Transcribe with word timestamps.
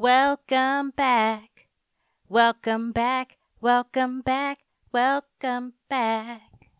Welcome 0.00 0.94
back. 0.96 1.66
Welcome 2.26 2.90
back. 2.90 3.36
Welcome 3.60 4.22
back. 4.22 4.60
Welcome 4.94 5.74
back. 5.90 6.70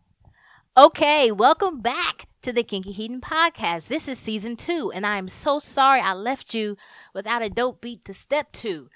Okay, 0.75 1.31
welcome 1.31 1.81
back 1.81 2.25
to 2.41 2.51
the 2.51 2.63
Kinky 2.63 2.91
Hedon 2.91 3.19
podcast. 3.19 3.89
This 3.89 4.07
is 4.07 4.17
season 4.17 4.55
two, 4.55 4.91
and 4.91 5.05
I 5.05 5.19
am 5.19 5.27
so 5.27 5.59
sorry 5.59 6.01
I 6.01 6.13
left 6.13 6.55
you 6.55 6.77
without 7.13 7.43
a 7.43 7.49
dope 7.51 7.79
beat 7.79 8.03
to 8.05 8.13
step 8.15 8.51
to. 8.53 8.89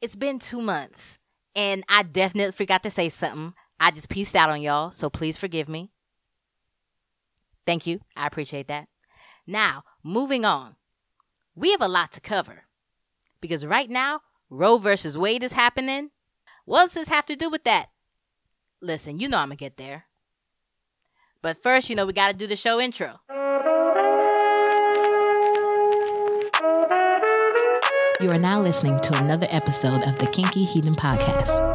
It's 0.00 0.16
been 0.16 0.38
two 0.38 0.62
months, 0.62 1.18
and 1.54 1.84
I 1.86 2.02
definitely 2.02 2.52
forgot 2.52 2.82
to 2.84 2.90
say 2.90 3.10
something. 3.10 3.52
I 3.78 3.90
just 3.90 4.08
pieced 4.08 4.34
out 4.34 4.48
on 4.48 4.62
y'all, 4.62 4.90
so 4.90 5.10
please 5.10 5.36
forgive 5.36 5.68
me. 5.68 5.90
Thank 7.66 7.86
you. 7.86 8.00
I 8.16 8.26
appreciate 8.26 8.68
that. 8.68 8.88
Now, 9.46 9.84
moving 10.02 10.46
on. 10.46 10.76
We 11.54 11.72
have 11.72 11.82
a 11.82 11.88
lot 11.88 12.10
to 12.12 12.22
cover 12.22 12.63
because 13.44 13.66
right 13.66 13.90
now, 13.90 14.22
Roe 14.48 14.78
versus 14.78 15.18
Wade 15.18 15.42
is 15.42 15.52
happening. 15.52 16.08
What 16.64 16.84
does 16.84 16.92
this 16.94 17.08
have 17.08 17.26
to 17.26 17.36
do 17.36 17.50
with 17.50 17.64
that? 17.64 17.90
Listen, 18.80 19.20
you 19.20 19.28
know 19.28 19.36
I'm 19.36 19.48
going 19.48 19.58
to 19.58 19.62
get 19.62 19.76
there. 19.76 20.06
But 21.42 21.62
first, 21.62 21.90
you 21.90 21.94
know, 21.94 22.06
we 22.06 22.14
got 22.14 22.28
to 22.28 22.32
do 22.32 22.46
the 22.46 22.56
show 22.56 22.80
intro. 22.80 23.20
You 28.18 28.30
are 28.30 28.38
now 28.38 28.62
listening 28.62 28.98
to 29.00 29.18
another 29.18 29.46
episode 29.50 30.02
of 30.04 30.18
the 30.18 30.26
Kinky 30.32 30.64
Hedon 30.64 30.96
Podcast. 30.96 31.74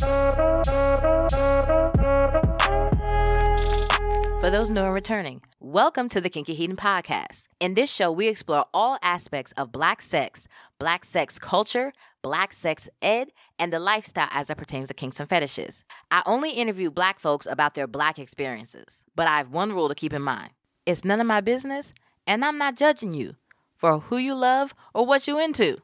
For 4.39 4.49
those 4.49 4.69
new 4.69 4.81
and 4.81 4.93
returning, 4.93 5.41
welcome 5.59 6.07
to 6.09 6.21
the 6.21 6.29
Kinky 6.29 6.57
Hedon 6.57 6.77
Podcast. 6.77 7.43
In 7.59 7.73
this 7.73 7.91
show, 7.91 8.09
we 8.09 8.29
explore 8.29 8.65
all 8.73 8.97
aspects 9.03 9.51
of 9.57 9.71
black 9.71 10.01
sex, 10.01 10.47
black 10.79 11.05
sex 11.05 11.37
culture, 11.37 11.93
black 12.21 12.53
sex 12.53 12.89
ed, 13.01 13.31
and 13.59 13.71
the 13.71 13.79
lifestyle 13.79 14.29
as 14.31 14.49
it 14.49 14.57
pertains 14.57 14.87
to 14.87 14.93
kinks 14.93 15.19
and 15.19 15.29
fetishes. 15.29 15.83
I 16.09 16.23
only 16.25 16.51
interview 16.51 16.89
black 16.89 17.19
folks 17.19 17.45
about 17.45 17.75
their 17.75 17.87
black 17.87 18.17
experiences, 18.17 19.03
but 19.15 19.27
I 19.27 19.37
have 19.37 19.51
one 19.51 19.73
rule 19.73 19.89
to 19.89 19.95
keep 19.95 20.13
in 20.13 20.21
mind 20.21 20.51
it's 20.85 21.05
none 21.05 21.19
of 21.19 21.27
my 21.27 21.41
business, 21.41 21.93
and 22.25 22.43
I'm 22.43 22.57
not 22.57 22.75
judging 22.75 23.13
you 23.13 23.35
for 23.75 23.99
who 23.99 24.17
you 24.17 24.33
love 24.33 24.73
or 24.93 25.05
what 25.05 25.27
you 25.27 25.37
into, 25.37 25.77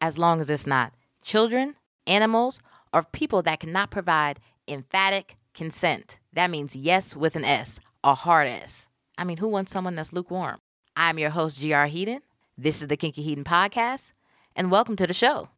as 0.00 0.18
long 0.18 0.40
as 0.40 0.48
it's 0.48 0.66
not 0.66 0.92
children, 1.22 1.74
animals, 2.06 2.60
or 2.92 3.02
people 3.02 3.42
that 3.42 3.58
cannot 3.58 3.90
provide 3.90 4.38
emphatic 4.68 5.36
consent. 5.54 6.18
That 6.32 6.50
means 6.50 6.76
yes 6.76 7.16
with 7.16 7.34
an 7.34 7.44
S 7.44 7.80
a 8.04 8.14
hard 8.14 8.48
S. 8.48 8.88
I 9.16 9.24
mean, 9.24 9.36
who 9.36 9.48
wants 9.48 9.70
someone 9.72 9.94
that's 9.94 10.12
lukewarm? 10.12 10.58
I'm 10.96 11.18
your 11.18 11.30
host, 11.30 11.60
GR 11.60 11.86
Hedon. 11.88 12.20
This 12.58 12.82
is 12.82 12.88
the 12.88 12.96
Kinky 12.96 13.24
Hedon 13.24 13.44
Podcast, 13.44 14.12
and 14.54 14.70
welcome 14.70 14.96
to 14.96 15.06
the 15.06 15.14
show. 15.14 15.48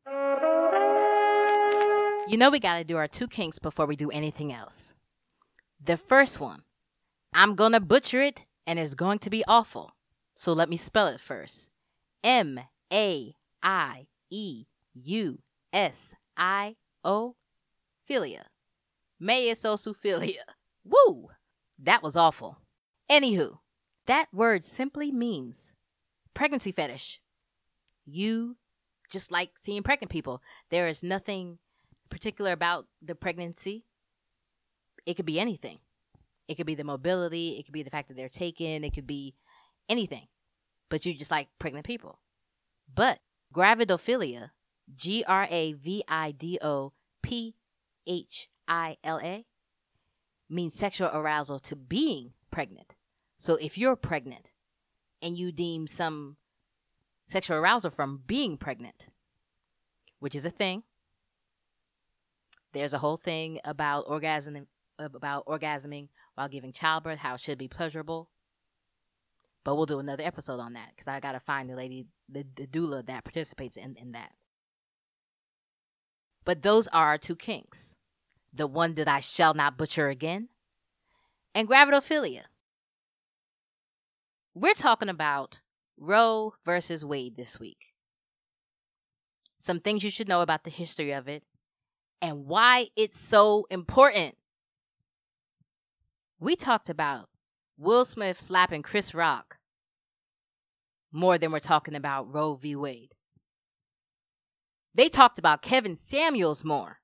You 2.26 2.38
know, 2.38 2.50
we 2.50 2.60
got 2.60 2.78
to 2.78 2.84
do 2.84 2.96
our 2.96 3.08
two 3.08 3.28
kinks 3.28 3.58
before 3.58 3.86
we 3.86 3.96
do 3.96 4.10
anything 4.10 4.52
else. 4.52 4.94
The 5.82 5.96
first 5.96 6.40
one, 6.40 6.62
I'm 7.32 7.54
going 7.54 7.72
to 7.72 7.80
butcher 7.80 8.22
it, 8.22 8.40
and 8.66 8.78
it's 8.78 8.94
going 8.94 9.18
to 9.20 9.30
be 9.30 9.44
awful. 9.46 9.92
So 10.36 10.52
let 10.52 10.68
me 10.68 10.76
spell 10.76 11.06
it 11.08 11.20
first 11.20 11.68
M 12.22 12.58
A 12.92 13.34
I 13.62 14.06
E 14.30 14.64
U 14.94 15.38
S 15.72 16.14
I 16.36 16.76
O, 17.04 17.36
philia. 18.08 18.44
Mesosuophilia. 19.20 20.44
Woo! 20.84 21.28
That 21.78 22.02
was 22.02 22.16
awful. 22.16 22.58
Anywho, 23.10 23.58
that 24.06 24.26
word 24.32 24.64
simply 24.64 25.12
means 25.12 25.72
pregnancy 26.32 26.72
fetish. 26.72 27.20
You 28.06 28.56
just 29.14 29.32
like 29.32 29.52
seeing 29.56 29.82
pregnant 29.82 30.10
people. 30.10 30.42
There 30.70 30.86
is 30.86 31.02
nothing 31.02 31.58
particular 32.10 32.52
about 32.52 32.86
the 33.00 33.14
pregnancy. 33.14 33.86
It 35.06 35.14
could 35.14 35.24
be 35.24 35.40
anything. 35.40 35.78
It 36.46 36.56
could 36.56 36.66
be 36.66 36.74
the 36.74 36.84
mobility, 36.84 37.56
it 37.58 37.64
could 37.64 37.72
be 37.72 37.82
the 37.82 37.88
fact 37.90 38.08
that 38.08 38.18
they're 38.18 38.28
taken, 38.28 38.84
it 38.84 38.92
could 38.92 39.06
be 39.06 39.34
anything. 39.88 40.26
But 40.90 41.06
you 41.06 41.14
just 41.14 41.30
like 41.30 41.48
pregnant 41.58 41.86
people. 41.86 42.18
But 42.94 43.20
gravidophilia, 43.54 44.50
G 44.94 45.24
R 45.26 45.48
A 45.50 45.72
V 45.72 46.04
I 46.06 46.32
D 46.32 46.58
O 46.60 46.92
P 47.22 47.54
H 48.06 48.48
I 48.68 48.98
L 49.02 49.18
A, 49.22 49.46
means 50.50 50.74
sexual 50.74 51.08
arousal 51.08 51.58
to 51.60 51.76
being 51.76 52.32
pregnant. 52.50 52.94
So 53.38 53.54
if 53.54 53.78
you're 53.78 53.96
pregnant 53.96 54.50
and 55.22 55.38
you 55.38 55.50
deem 55.50 55.86
some 55.86 56.36
sexual 57.34 57.56
arousal 57.56 57.90
from 57.90 58.22
being 58.28 58.56
pregnant, 58.56 59.08
which 60.20 60.36
is 60.36 60.44
a 60.44 60.50
thing, 60.50 60.84
there's 62.72 62.92
a 62.94 62.98
whole 62.98 63.16
thing 63.16 63.58
about 63.64 64.06
orgasming 64.06 64.66
about 65.00 65.44
orgasming 65.46 66.06
while 66.36 66.48
giving 66.48 66.72
childbirth, 66.72 67.18
how 67.18 67.34
it 67.34 67.40
should 67.40 67.58
be 67.58 67.66
pleasurable. 67.66 68.30
But 69.64 69.74
we'll 69.74 69.86
do 69.86 69.98
another 69.98 70.22
episode 70.22 70.60
on 70.60 70.74
that 70.74 70.90
because 70.94 71.08
I 71.08 71.18
gotta 71.18 71.40
find 71.40 71.68
the 71.68 71.74
lady, 71.74 72.06
the, 72.28 72.46
the 72.54 72.68
doula 72.68 73.04
that 73.06 73.24
participates 73.24 73.76
in, 73.76 73.96
in 73.96 74.12
that. 74.12 74.30
But 76.44 76.62
those 76.62 76.86
are 76.88 77.08
our 77.08 77.18
two 77.18 77.34
kinks 77.34 77.96
the 78.52 78.68
one 78.68 78.94
that 78.94 79.08
I 79.08 79.18
shall 79.18 79.54
not 79.54 79.76
butcher 79.76 80.08
again, 80.08 80.48
and 81.52 81.68
gravidophilia. 81.68 82.42
We're 84.54 84.74
talking 84.74 85.08
about 85.08 85.58
Roe 85.98 86.54
versus 86.64 87.04
Wade 87.04 87.36
this 87.36 87.58
week. 87.58 87.78
Some 89.58 89.80
things 89.80 90.04
you 90.04 90.10
should 90.10 90.28
know 90.28 90.42
about 90.42 90.64
the 90.64 90.70
history 90.70 91.12
of 91.12 91.28
it 91.28 91.42
and 92.20 92.46
why 92.46 92.88
it's 92.96 93.18
so 93.18 93.66
important. 93.70 94.36
We 96.38 96.56
talked 96.56 96.90
about 96.90 97.28
Will 97.78 98.04
Smith 98.04 98.40
slapping 98.40 98.82
Chris 98.82 99.14
Rock 99.14 99.56
more 101.12 101.38
than 101.38 101.52
we're 101.52 101.60
talking 101.60 101.94
about 101.94 102.32
Roe 102.32 102.54
v. 102.54 102.76
Wade. 102.76 103.14
They 104.94 105.08
talked 105.08 105.38
about 105.38 105.62
Kevin 105.62 105.96
Samuels 105.96 106.64
more 106.64 106.98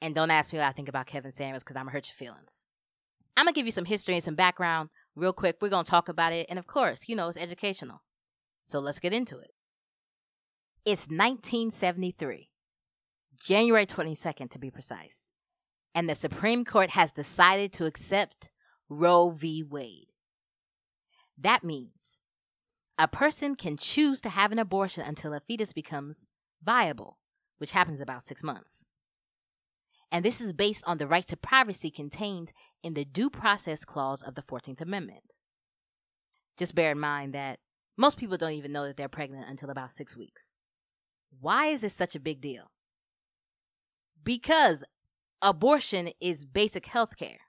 and 0.00 0.14
don't 0.14 0.30
ask 0.30 0.52
me 0.52 0.58
what 0.58 0.68
I 0.68 0.72
think 0.72 0.88
about 0.90 1.06
Kevin 1.06 1.32
Samuels 1.32 1.62
because 1.62 1.76
I'm 1.76 1.84
going 1.84 1.92
to 1.92 1.94
hurt 1.94 2.08
your 2.08 2.28
feelings. 2.28 2.62
I'm 3.36 3.46
going 3.46 3.54
to 3.54 3.58
give 3.58 3.66
you 3.66 3.72
some 3.72 3.86
history 3.86 4.14
and 4.14 4.22
some 4.22 4.34
background 4.34 4.90
real 5.14 5.32
quick. 5.32 5.56
We're 5.60 5.68
going 5.68 5.84
to 5.84 5.90
talk 5.90 6.08
about 6.08 6.32
it. 6.32 6.46
And 6.48 6.58
of 6.58 6.66
course, 6.66 7.04
you 7.08 7.16
know, 7.16 7.28
it's 7.28 7.36
educational. 7.36 8.02
So 8.66 8.78
let's 8.78 9.00
get 9.00 9.12
into 9.12 9.38
it. 9.38 9.50
It's 10.84 11.02
1973, 11.02 12.50
January 13.42 13.86
22nd 13.86 14.50
to 14.50 14.58
be 14.58 14.70
precise. 14.70 15.28
And 15.94 16.08
the 16.08 16.14
Supreme 16.14 16.64
Court 16.64 16.90
has 16.90 17.12
decided 17.12 17.72
to 17.74 17.86
accept 17.86 18.48
Roe 18.88 19.30
v. 19.30 19.62
Wade. 19.62 20.08
That 21.38 21.64
means 21.64 22.18
a 22.98 23.08
person 23.08 23.54
can 23.54 23.76
choose 23.76 24.20
to 24.22 24.28
have 24.28 24.52
an 24.52 24.58
abortion 24.58 25.02
until 25.02 25.32
a 25.32 25.40
fetus 25.40 25.72
becomes 25.72 26.26
viable, 26.62 27.18
which 27.58 27.72
happens 27.72 28.00
about 28.00 28.22
six 28.22 28.42
months 28.42 28.84
and 30.14 30.24
this 30.24 30.40
is 30.40 30.52
based 30.52 30.84
on 30.86 30.98
the 30.98 31.08
right 31.08 31.26
to 31.26 31.36
privacy 31.36 31.90
contained 31.90 32.52
in 32.84 32.94
the 32.94 33.04
Due 33.04 33.30
Process 33.30 33.84
Clause 33.84 34.22
of 34.22 34.34
the 34.34 34.42
14th 34.42 34.82
Amendment. 34.82 35.22
Just 36.58 36.74
bear 36.74 36.92
in 36.92 37.00
mind 37.00 37.34
that 37.34 37.58
most 37.96 38.18
people 38.18 38.36
don't 38.36 38.52
even 38.52 38.72
know 38.72 38.86
that 38.86 38.96
they're 38.96 39.08
pregnant 39.08 39.48
until 39.48 39.70
about 39.70 39.94
six 39.94 40.16
weeks. 40.16 40.56
Why 41.40 41.68
is 41.68 41.80
this 41.80 41.94
such 41.94 42.14
a 42.14 42.20
big 42.20 42.40
deal? 42.42 42.70
Because 44.22 44.84
abortion 45.40 46.10
is 46.20 46.44
basic 46.44 46.86
health 46.86 47.16
care. 47.18 47.40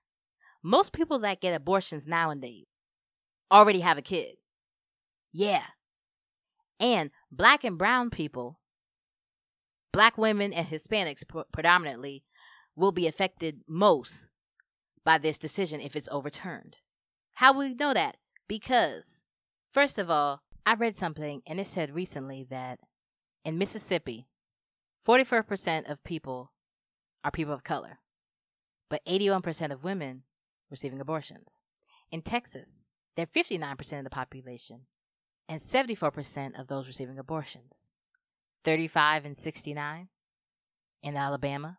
Most 0.64 0.94
people 0.94 1.20
that 1.20 1.42
get 1.42 1.54
abortions 1.54 2.08
nowadays 2.08 2.66
already 3.52 3.82
have 3.82 3.98
a 3.98 4.02
kid. 4.02 4.36
Yeah. 5.34 5.64
And 6.80 7.12
black 7.32 7.64
and 7.64 7.78
brown 7.78 8.10
people, 8.10 8.60
black 9.92 10.18
women 10.18 10.54
and 10.54 10.68
Hispanics 10.68 11.24
predominantly, 11.52 12.24
will 12.76 12.92
be 12.92 13.08
affected 13.08 13.62
most 13.68 14.28
by 15.06 15.18
this 15.18 15.38
decision 15.38 15.80
if 15.80 15.96
it's 15.96 16.10
overturned. 16.12 16.78
How 17.36 17.54
will 17.54 17.68
we 17.68 17.74
know 17.74 17.94
that? 17.94 18.18
Because, 18.48 19.22
first 19.72 19.98
of 19.98 20.10
all, 20.10 20.42
I 20.66 20.74
read 20.74 20.98
something 20.98 21.42
and 21.48 21.60
it 21.60 21.68
said 21.68 21.96
recently 21.96 22.46
that 22.50 22.80
in 23.46 23.58
Mississippi, 23.58 24.28
44% 25.08 25.90
of 25.90 26.04
people 26.04 26.52
are 27.24 27.32
people 27.32 27.54
of 27.54 27.64
color, 27.64 28.00
but 28.90 29.06
81% 29.06 29.72
of 29.72 29.84
women 29.84 30.24
receiving 30.70 31.00
abortions. 31.00 31.60
In 32.12 32.22
Texas, 32.22 32.84
they're 33.16 33.28
59% 33.28 34.00
of 34.00 34.04
the 34.04 34.10
population 34.10 34.82
and 35.48 35.62
74% 35.62 36.60
of 36.60 36.68
those 36.68 36.88
receiving 36.88 37.20
abortions. 37.20 37.88
35 38.64 39.26
and 39.26 39.38
69 39.38 40.08
in 41.04 41.16
Alabama, 41.16 41.78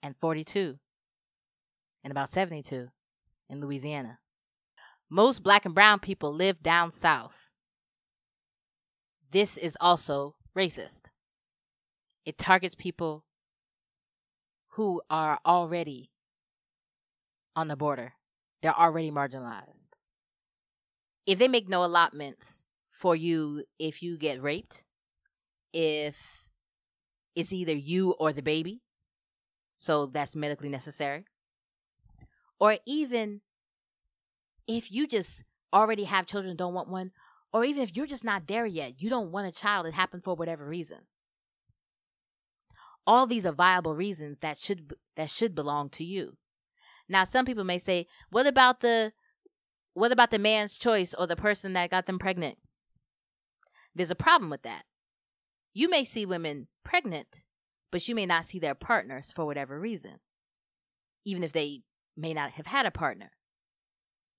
and 0.00 0.14
42 0.20 0.78
and 2.02 2.10
about 2.10 2.30
72 2.30 2.88
in 3.48 3.60
Louisiana. 3.60 4.18
Most 5.10 5.42
black 5.42 5.64
and 5.64 5.74
brown 5.74 6.00
people 6.00 6.34
live 6.34 6.62
down 6.62 6.90
south. 6.90 7.48
This 9.30 9.56
is 9.56 9.76
also 9.80 10.36
racist. 10.56 11.02
It 12.24 12.38
targets 12.38 12.74
people 12.74 13.24
who 14.72 15.00
are 15.08 15.38
already 15.44 16.10
on 17.56 17.68
the 17.68 17.76
border. 17.76 18.14
They're 18.62 18.78
already 18.78 19.10
marginalized. 19.10 19.90
If 21.26 21.38
they 21.38 21.48
make 21.48 21.68
no 21.68 21.84
allotments 21.84 22.64
for 22.90 23.14
you 23.14 23.64
if 23.78 24.02
you 24.02 24.18
get 24.18 24.42
raped, 24.42 24.82
if 25.72 26.16
it's 27.34 27.52
either 27.52 27.72
you 27.72 28.12
or 28.12 28.32
the 28.32 28.42
baby, 28.42 28.82
so 29.76 30.06
that's 30.06 30.34
medically 30.34 30.68
necessary, 30.68 31.24
or 32.60 32.78
even 32.86 33.40
if 34.66 34.90
you 34.90 35.06
just 35.06 35.44
already 35.72 36.04
have 36.04 36.26
children 36.26 36.56
don't 36.56 36.74
want 36.74 36.88
one, 36.88 37.12
or 37.52 37.64
even 37.64 37.82
if 37.82 37.96
you're 37.96 38.06
just 38.06 38.24
not 38.24 38.46
there 38.46 38.66
yet, 38.66 39.00
you 39.00 39.08
don't 39.08 39.32
want 39.32 39.46
a 39.46 39.52
child, 39.52 39.86
it 39.86 39.94
happened 39.94 40.24
for 40.24 40.34
whatever 40.34 40.66
reason. 40.66 40.98
All 43.06 43.26
these 43.26 43.46
are 43.46 43.52
viable 43.52 43.94
reasons 43.94 44.40
that 44.40 44.58
should 44.58 44.92
that 45.16 45.30
should 45.30 45.54
belong 45.54 45.88
to 45.90 46.04
you. 46.04 46.36
Now, 47.08 47.24
some 47.24 47.46
people 47.46 47.64
may 47.64 47.78
say, 47.78 48.06
"What 48.30 48.46
about 48.46 48.80
the 48.80 49.12
what 49.94 50.12
about 50.12 50.30
the 50.30 50.38
man's 50.38 50.76
choice 50.76 51.14
or 51.14 51.26
the 51.26 51.36
person 51.36 51.72
that 51.72 51.90
got 51.90 52.04
them 52.06 52.18
pregnant?" 52.18 52.58
There's 53.94 54.10
a 54.10 54.14
problem 54.14 54.50
with 54.50 54.62
that. 54.62 54.84
You 55.72 55.88
may 55.88 56.04
see 56.04 56.26
women 56.26 56.68
pregnant, 56.84 57.42
but 57.90 58.06
you 58.08 58.14
may 58.14 58.26
not 58.26 58.44
see 58.44 58.58
their 58.58 58.74
partners 58.74 59.32
for 59.32 59.46
whatever 59.46 59.80
reason, 59.80 60.20
even 61.24 61.42
if 61.42 61.52
they 61.52 61.82
may 62.18 62.34
not 62.34 62.52
have 62.52 62.66
had 62.66 62.84
a 62.84 62.90
partner. 62.90 63.30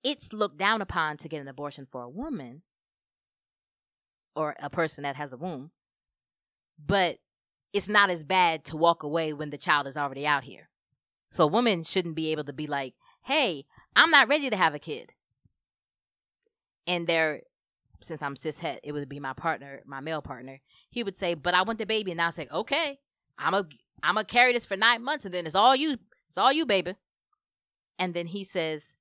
It's 0.04 0.34
looked 0.34 0.58
down 0.58 0.82
upon 0.82 1.18
to 1.18 1.30
get 1.30 1.42
an 1.42 1.48
abortion 1.48 1.88
for 1.90 2.04
a 2.04 2.10
woman 2.10 2.62
or 4.36 4.56
a 4.62 4.70
person 4.70 5.04
that 5.04 5.16
has 5.16 5.34
a 5.34 5.38
womb, 5.38 5.72
but 6.84 7.18
it's 7.74 7.88
not 7.88 8.10
as 8.10 8.24
bad 8.24 8.66
to 8.66 8.78
walk 8.78 9.04
away 9.04 9.34
when 9.34 9.50
the 9.50 9.58
child 9.58 9.88
is 9.88 9.98
already 9.98 10.26
out 10.26 10.44
here. 10.44 10.70
So 11.32 11.44
a 11.44 11.48
woman 11.48 11.84
shouldn't 11.84 12.16
be 12.16 12.32
able 12.32 12.44
to 12.46 12.54
be 12.54 12.68
like, 12.68 12.94
hey, 13.24 13.66
I'm 13.96 14.12
not 14.12 14.28
ready 14.28 14.50
to 14.50 14.56
have 14.56 14.74
a 14.74 14.80
kid. 14.80 15.12
And 16.88 17.06
there, 17.06 17.42
since 18.02 18.22
I'm 18.22 18.36
cis 18.36 18.60
het, 18.60 18.80
it 18.84 18.94
would 18.94 19.10
be 19.10 19.20
my 19.20 19.34
partner, 19.34 19.82
my 19.86 20.00
male 20.00 20.22
partner. 20.22 20.60
He 20.90 21.04
would 21.04 21.16
say, 21.16 21.34
but 21.34 21.54
I 21.54 21.62
want 21.62 21.78
the 21.78 21.86
baby. 21.86 22.12
And 22.12 22.22
I 22.22 22.32
say, 22.32 22.48
okay, 22.52 23.00
I'm 23.38 23.54
a, 23.54 23.66
I'm 24.02 24.16
gonna 24.16 24.26
carry 24.26 24.54
this 24.54 24.66
for 24.66 24.76
nine 24.76 25.04
months 25.04 25.26
and 25.26 25.34
then 25.34 25.46
it's 25.46 25.56
all 25.56 25.76
you. 25.76 25.98
It's 26.28 26.38
all 26.38 26.52
you, 26.52 26.66
baby. 26.66 26.96
And 28.00 28.14
then 28.14 28.28
he 28.28 28.44
says, 28.44 28.96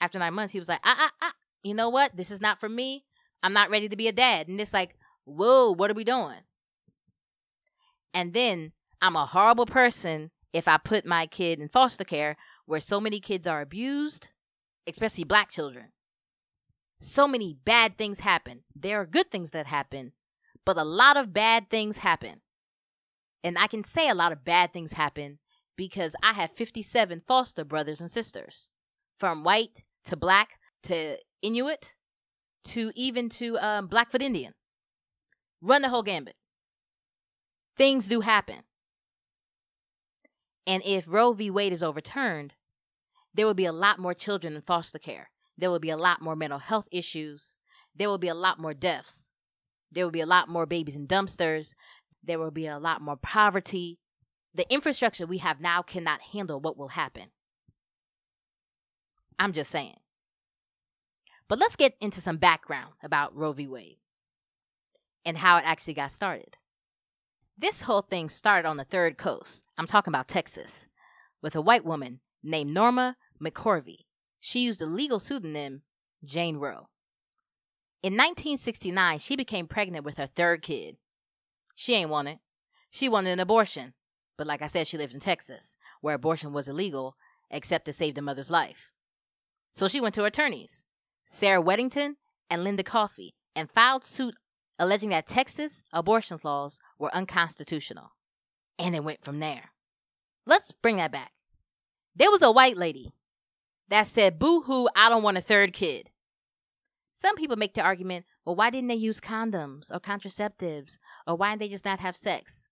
after 0.00 0.18
nine 0.18 0.34
months, 0.34 0.52
he 0.52 0.58
was 0.58 0.68
like, 0.68 0.80
ah, 0.82 0.96
ah, 0.98 1.12
ah, 1.22 1.34
you 1.62 1.74
know 1.74 1.90
what? 1.90 2.16
This 2.16 2.30
is 2.30 2.40
not 2.40 2.58
for 2.58 2.68
me. 2.68 3.04
I'm 3.42 3.52
not 3.52 3.70
ready 3.70 3.88
to 3.88 3.96
be 3.96 4.08
a 4.08 4.12
dad. 4.12 4.48
And 4.48 4.60
it's 4.60 4.72
like, 4.72 4.96
whoa, 5.24 5.70
what 5.70 5.90
are 5.90 5.94
we 5.94 6.04
doing? 6.04 6.40
And 8.14 8.32
then 8.32 8.72
I'm 9.02 9.14
a 9.14 9.26
horrible 9.26 9.66
person 9.66 10.30
if 10.52 10.66
I 10.66 10.78
put 10.78 11.04
my 11.04 11.26
kid 11.26 11.60
in 11.60 11.68
foster 11.68 12.04
care 12.04 12.36
where 12.64 12.80
so 12.80 12.98
many 12.98 13.20
kids 13.20 13.46
are 13.46 13.60
abused, 13.60 14.30
especially 14.86 15.24
black 15.24 15.50
children. 15.50 15.92
So 16.98 17.28
many 17.28 17.58
bad 17.64 17.98
things 17.98 18.20
happen. 18.20 18.60
There 18.74 19.00
are 19.00 19.06
good 19.06 19.30
things 19.30 19.50
that 19.50 19.66
happen, 19.66 20.12
but 20.64 20.78
a 20.78 20.84
lot 20.84 21.18
of 21.18 21.34
bad 21.34 21.68
things 21.68 21.98
happen. 21.98 22.40
And 23.44 23.58
I 23.58 23.66
can 23.66 23.84
say 23.84 24.08
a 24.08 24.14
lot 24.14 24.32
of 24.32 24.44
bad 24.44 24.72
things 24.72 24.94
happen 24.94 25.38
because 25.76 26.14
I 26.22 26.32
have 26.32 26.50
57 26.52 27.22
foster 27.26 27.64
brothers 27.64 28.00
and 28.00 28.10
sisters, 28.10 28.70
from 29.18 29.44
white 29.44 29.82
to 30.06 30.16
black 30.16 30.58
to 30.84 31.16
Inuit 31.42 31.94
to 32.64 32.92
even 32.94 33.28
to 33.30 33.58
um, 33.58 33.86
Blackfoot 33.86 34.22
Indian. 34.22 34.54
Run 35.60 35.82
the 35.82 35.88
whole 35.88 36.02
gambit. 36.02 36.36
Things 37.76 38.08
do 38.08 38.20
happen. 38.20 38.62
And 40.66 40.82
if 40.84 41.04
Roe 41.06 41.32
v. 41.32 41.50
Wade 41.50 41.72
is 41.72 41.82
overturned, 41.82 42.54
there 43.34 43.46
will 43.46 43.54
be 43.54 43.66
a 43.66 43.72
lot 43.72 43.98
more 43.98 44.14
children 44.14 44.56
in 44.56 44.62
foster 44.62 44.98
care. 44.98 45.30
There 45.56 45.70
will 45.70 45.78
be 45.78 45.90
a 45.90 45.96
lot 45.96 46.22
more 46.22 46.36
mental 46.36 46.58
health 46.58 46.86
issues. 46.90 47.56
There 47.94 48.08
will 48.08 48.18
be 48.18 48.28
a 48.28 48.34
lot 48.34 48.58
more 48.58 48.74
deaths. 48.74 49.28
There 49.92 50.04
will 50.04 50.10
be 50.12 50.20
a 50.20 50.26
lot 50.26 50.48
more 50.48 50.66
babies 50.66 50.96
in 50.96 51.06
dumpsters. 51.06 51.74
There 52.22 52.38
will 52.38 52.50
be 52.50 52.66
a 52.66 52.78
lot 52.78 53.00
more 53.00 53.16
poverty. 53.16 53.98
The 54.56 54.72
infrastructure 54.72 55.26
we 55.26 55.38
have 55.38 55.60
now 55.60 55.82
cannot 55.82 56.22
handle 56.32 56.58
what 56.58 56.78
will 56.78 56.88
happen. 56.88 57.24
I'm 59.38 59.52
just 59.52 59.70
saying. 59.70 59.98
But 61.46 61.58
let's 61.58 61.76
get 61.76 61.94
into 62.00 62.22
some 62.22 62.38
background 62.38 62.94
about 63.02 63.36
Roe 63.36 63.52
v. 63.52 63.66
Wade 63.66 63.98
and 65.26 65.36
how 65.36 65.58
it 65.58 65.64
actually 65.66 65.92
got 65.92 66.10
started. 66.10 66.56
This 67.58 67.82
whole 67.82 68.00
thing 68.00 68.30
started 68.30 68.66
on 68.66 68.78
the 68.78 68.84
third 68.84 69.18
coast. 69.18 69.62
I'm 69.76 69.86
talking 69.86 70.10
about 70.10 70.26
Texas, 70.26 70.86
with 71.42 71.54
a 71.54 71.60
white 71.60 71.84
woman 71.84 72.20
named 72.42 72.72
Norma 72.72 73.16
McCorvey. 73.42 74.06
She 74.40 74.60
used 74.60 74.78
the 74.78 74.86
legal 74.86 75.18
pseudonym 75.18 75.82
Jane 76.24 76.56
Roe. 76.56 76.88
In 78.02 78.14
1969, 78.14 79.18
she 79.18 79.36
became 79.36 79.66
pregnant 79.66 80.04
with 80.04 80.16
her 80.16 80.28
third 80.34 80.62
kid. 80.62 80.96
She 81.74 81.92
ain't 81.92 82.10
want 82.10 82.28
it. 82.28 82.38
She 82.90 83.08
wanted 83.08 83.32
an 83.32 83.40
abortion. 83.40 83.92
But 84.36 84.46
like 84.46 84.62
I 84.62 84.66
said, 84.66 84.86
she 84.86 84.98
lived 84.98 85.14
in 85.14 85.20
Texas, 85.20 85.76
where 86.00 86.14
abortion 86.14 86.52
was 86.52 86.68
illegal 86.68 87.16
except 87.50 87.84
to 87.86 87.92
save 87.92 88.14
the 88.14 88.22
mother's 88.22 88.50
life. 88.50 88.90
So 89.72 89.88
she 89.88 90.00
went 90.00 90.14
to 90.16 90.22
her 90.22 90.28
attorneys, 90.28 90.84
Sarah 91.26 91.62
Weddington 91.62 92.16
and 92.50 92.64
Linda 92.64 92.82
Coffey, 92.82 93.34
and 93.54 93.70
filed 93.70 94.04
suit 94.04 94.34
alleging 94.78 95.10
that 95.10 95.26
Texas 95.26 95.82
abortion 95.92 96.38
laws 96.42 96.80
were 96.98 97.14
unconstitutional. 97.14 98.12
And 98.78 98.94
it 98.94 99.04
went 99.04 99.24
from 99.24 99.38
there. 99.38 99.70
Let's 100.44 100.72
bring 100.72 100.96
that 100.96 101.12
back. 101.12 101.32
There 102.14 102.30
was 102.30 102.42
a 102.42 102.52
white 102.52 102.76
lady 102.76 103.12
that 103.88 104.06
said, 104.06 104.38
Boo 104.38 104.62
hoo, 104.62 104.88
I 104.94 105.08
don't 105.08 105.22
want 105.22 105.38
a 105.38 105.42
third 105.42 105.72
kid. 105.72 106.10
Some 107.14 107.36
people 107.36 107.56
make 107.56 107.74
the 107.74 107.80
argument, 107.80 108.26
well, 108.44 108.56
why 108.56 108.68
didn't 108.70 108.88
they 108.88 108.94
use 108.94 109.20
condoms 109.20 109.90
or 109.90 109.98
contraceptives? 109.98 110.98
Or 111.26 111.36
why 111.36 111.50
didn't 111.50 111.60
they 111.60 111.68
just 111.68 111.84
not 111.84 112.00
have 112.00 112.16
sex? 112.16 112.65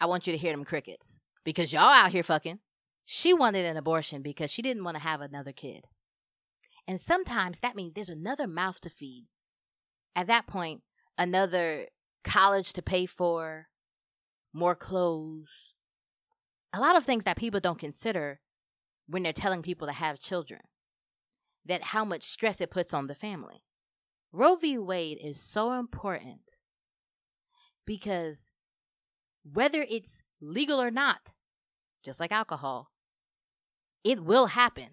I 0.00 0.06
want 0.06 0.26
you 0.26 0.32
to 0.32 0.38
hear 0.38 0.52
them 0.52 0.64
crickets. 0.64 1.18
Because 1.44 1.72
y'all 1.72 1.82
out 1.82 2.12
here 2.12 2.22
fucking. 2.22 2.58
She 3.04 3.34
wanted 3.34 3.66
an 3.66 3.76
abortion 3.76 4.22
because 4.22 4.50
she 4.50 4.62
didn't 4.62 4.84
want 4.84 4.96
to 4.96 5.02
have 5.02 5.20
another 5.20 5.52
kid. 5.52 5.84
And 6.86 7.00
sometimes 7.00 7.60
that 7.60 7.76
means 7.76 7.94
there's 7.94 8.08
another 8.08 8.46
mouth 8.46 8.80
to 8.82 8.90
feed. 8.90 9.26
At 10.14 10.26
that 10.26 10.46
point, 10.46 10.82
another 11.18 11.86
college 12.24 12.72
to 12.74 12.82
pay 12.82 13.06
for, 13.06 13.68
more 14.52 14.74
clothes. 14.74 15.48
A 16.72 16.80
lot 16.80 16.96
of 16.96 17.04
things 17.04 17.24
that 17.24 17.36
people 17.36 17.60
don't 17.60 17.78
consider 17.78 18.40
when 19.06 19.22
they're 19.22 19.32
telling 19.32 19.62
people 19.62 19.86
to 19.86 19.92
have 19.92 20.20
children. 20.20 20.60
That 21.66 21.82
how 21.82 22.04
much 22.04 22.24
stress 22.24 22.60
it 22.60 22.70
puts 22.70 22.94
on 22.94 23.06
the 23.06 23.14
family. 23.14 23.62
Roe 24.32 24.54
v. 24.54 24.78
Wade 24.78 25.18
is 25.22 25.40
so 25.40 25.72
important 25.72 26.40
because 27.84 28.50
whether 29.44 29.84
it's 29.88 30.18
legal 30.40 30.80
or 30.80 30.90
not, 30.90 31.32
just 32.04 32.20
like 32.20 32.32
alcohol, 32.32 32.90
it 34.04 34.24
will 34.24 34.46
happen 34.46 34.88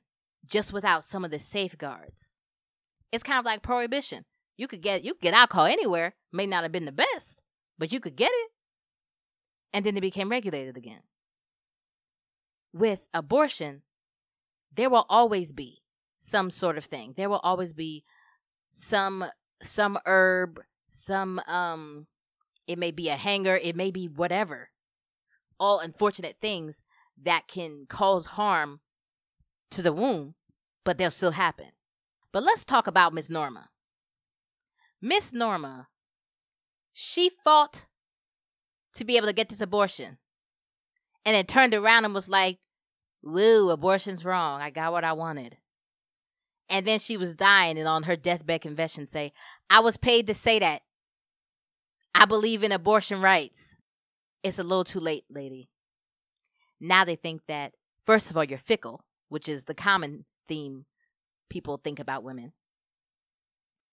just 0.46 0.74
without 0.74 1.04
some 1.04 1.26
of 1.26 1.32
the 1.32 1.40
safeguards. 1.40 2.38
It's 3.12 3.24
kind 3.24 3.40
of 3.40 3.46
like 3.46 3.62
prohibition. 3.62 4.26
You 4.58 4.68
could 4.68 4.82
get 4.82 5.04
you 5.04 5.14
could 5.14 5.22
get 5.22 5.34
alcohol 5.34 5.66
anywhere. 5.66 6.16
May 6.32 6.46
not 6.46 6.64
have 6.64 6.72
been 6.72 6.86
the 6.86 6.92
best, 6.92 7.40
but 7.78 7.92
you 7.92 8.00
could 8.00 8.16
get 8.16 8.32
it. 8.34 8.52
And 9.74 9.86
then 9.86 9.98
it 9.98 10.02
became 10.02 10.30
regulated 10.30 10.78
again. 10.78 11.02
With 12.74 13.00
abortion, 13.14 13.84
there 14.76 14.90
will 14.90 15.06
always 15.10 15.54
be 15.54 15.84
some 16.20 16.50
sort 16.50 16.78
of 16.78 16.86
thing. 16.86 17.14
There 17.16 17.30
will 17.30 17.40
always 17.44 17.74
be 17.74 18.04
some 18.72 19.26
some 19.62 19.98
herb, 20.06 20.60
some 20.92 21.40
um 21.48 22.08
it 22.68 22.78
may 22.78 22.92
be 22.92 23.10
a 23.10 23.16
hanger, 23.16 23.58
it 23.58 23.76
may 23.76 23.92
be 23.92 24.08
whatever. 24.08 24.70
All 25.60 25.80
unfortunate 25.80 26.38
things 26.42 26.82
that 27.24 27.48
can 27.48 27.86
cause 27.90 28.28
harm 28.28 28.82
to 29.72 29.82
the 29.82 29.94
womb 29.94 30.36
but 30.88 30.98
they'll 30.98 31.12
still 31.12 31.32
happen. 31.32 31.66
But 32.32 32.44
let's 32.44 32.64
talk 32.64 32.88
about 32.88 33.14
Miss 33.14 33.30
Norma. 33.30 33.68
Miss 35.02 35.34
Norma, 35.34 35.90
she 36.94 37.30
fought 37.44 37.88
to 38.96 39.04
be 39.04 39.18
able 39.18 39.28
to 39.28 39.34
get 39.34 39.50
this 39.50 39.60
abortion. 39.60 40.18
And 41.26 41.36
then 41.36 41.46
turned 41.46 41.74
around 41.74 42.06
and 42.06 42.14
was 42.14 42.30
like, 42.30 42.60
Woo, 43.22 43.70
abortion's 43.70 44.24
wrong. 44.24 44.62
I 44.62 44.70
got 44.70 44.94
what 44.94 45.04
I 45.04 45.12
wanted. 45.12 45.58
And 46.70 46.88
then 46.88 47.00
she 47.00 47.18
was 47.18 47.36
dying 47.36 47.78
and 47.78 47.86
on 47.86 48.04
her 48.04 48.16
deathbed 48.16 48.62
confession 48.62 49.08
say, 49.08 49.34
I 49.70 49.82
was 49.82 49.98
paid 49.98 50.26
to 50.28 50.34
say 50.34 50.58
that. 50.60 50.84
I 52.20 52.26
believe 52.26 52.64
in 52.64 52.72
abortion 52.72 53.22
rights. 53.22 53.76
It's 54.42 54.58
a 54.58 54.64
little 54.64 54.84
too 54.84 55.00
late, 55.00 55.26
lady. 55.30 55.70
Now 56.80 57.06
they 57.06 57.16
think 57.16 57.44
that, 57.48 57.74
first 58.08 58.32
of 58.32 58.36
all, 58.36 58.44
you're 58.44 58.58
fickle, 58.58 59.06
which 59.30 59.48
is 59.48 59.66
the 59.66 59.76
common 59.76 60.26
theme 60.48 60.86
people 61.48 61.78
think 61.78 62.00
about 62.00 62.24
women. 62.24 62.54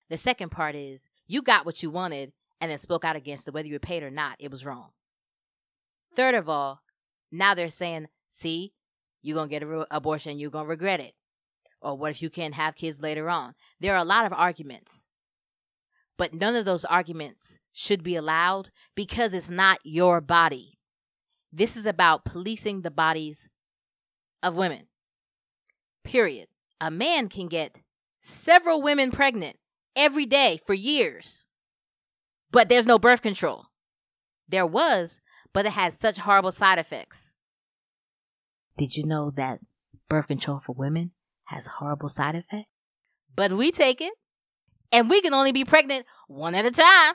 The 0.08 0.16
second 0.16 0.50
part 0.50 0.74
is 0.74 1.06
you 1.26 1.42
got 1.42 1.66
what 1.66 1.82
you 1.82 1.90
wanted 1.90 2.32
and 2.62 2.70
then 2.70 2.78
spoke 2.78 3.04
out 3.04 3.14
against 3.14 3.46
it, 3.46 3.52
whether 3.52 3.68
you 3.68 3.74
were 3.74 3.78
paid 3.78 4.02
or 4.02 4.10
not. 4.10 4.36
It 4.38 4.50
was 4.50 4.64
wrong. 4.64 4.88
Third 6.16 6.34
of 6.34 6.48
all, 6.48 6.80
now 7.30 7.54
they're 7.54 7.68
saying, 7.68 8.06
see, 8.30 8.72
you're 9.20 9.34
going 9.34 9.50
to 9.50 9.54
get 9.54 9.62
an 9.62 9.68
re- 9.68 9.84
abortion, 9.90 10.38
you're 10.38 10.50
going 10.50 10.64
to 10.64 10.70
regret 10.70 11.00
it. 11.00 11.12
Or 11.82 11.94
what 11.98 12.12
if 12.12 12.22
you 12.22 12.30
can't 12.30 12.54
have 12.54 12.74
kids 12.74 13.02
later 13.02 13.28
on? 13.28 13.54
There 13.80 13.92
are 13.92 13.98
a 13.98 14.04
lot 14.04 14.24
of 14.24 14.32
arguments. 14.32 15.04
But 16.16 16.32
none 16.32 16.56
of 16.56 16.64
those 16.64 16.86
arguments 16.86 17.58
should 17.74 18.02
be 18.02 18.16
allowed 18.16 18.70
because 18.94 19.34
it's 19.34 19.50
not 19.50 19.80
your 19.82 20.20
body. 20.20 20.78
This 21.52 21.76
is 21.76 21.84
about 21.84 22.24
policing 22.24 22.80
the 22.80 22.90
bodies 22.90 23.48
of 24.42 24.54
women. 24.54 24.86
Period. 26.04 26.48
A 26.80 26.90
man 26.90 27.28
can 27.28 27.48
get 27.48 27.76
several 28.22 28.80
women 28.80 29.10
pregnant 29.10 29.56
every 29.96 30.26
day 30.26 30.60
for 30.64 30.74
years, 30.74 31.44
but 32.50 32.68
there's 32.68 32.86
no 32.86 32.98
birth 32.98 33.22
control. 33.22 33.66
There 34.48 34.66
was, 34.66 35.20
but 35.52 35.66
it 35.66 35.72
has 35.72 35.98
such 35.98 36.18
horrible 36.18 36.52
side 36.52 36.78
effects. 36.78 37.32
Did 38.76 38.96
you 38.96 39.06
know 39.06 39.32
that 39.36 39.60
birth 40.08 40.26
control 40.26 40.60
for 40.64 40.72
women 40.72 41.12
has 41.44 41.66
horrible 41.66 42.08
side 42.08 42.34
effects? 42.34 42.68
But 43.34 43.52
we 43.52 43.72
take 43.72 44.00
it, 44.00 44.12
and 44.92 45.08
we 45.08 45.20
can 45.20 45.34
only 45.34 45.52
be 45.52 45.64
pregnant 45.64 46.06
one 46.28 46.54
at 46.54 46.66
a 46.66 46.70
time, 46.70 47.14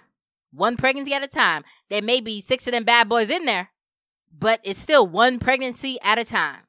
one 0.52 0.78
pregnancy 0.78 1.14
at 1.14 1.24
a 1.24 1.28
time. 1.28 1.64
There 1.90 2.02
may 2.02 2.22
be 2.22 2.42
six 2.42 2.68
of 2.68 2.74
them 2.74 2.84
bad 2.84 3.10
boys 3.10 3.30
in 3.30 3.46
there, 3.46 3.70
but 4.38 4.60
it's 4.64 4.80
still 4.80 5.08
one 5.08 5.40
pregnancy 5.40 6.00
at 6.02 6.18
a 6.18 6.26
time. 6.26 6.62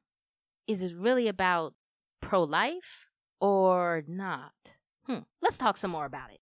Is 0.66 0.82
it 0.82 0.96
really 0.96 1.28
about 1.28 1.74
pro 2.20 2.42
life 2.42 3.06
or 3.40 4.04
not? 4.06 4.52
Hmm. 5.06 5.20
Let's 5.42 5.56
talk 5.56 5.76
some 5.76 5.90
more 5.90 6.06
about 6.06 6.30
it. 6.30 6.40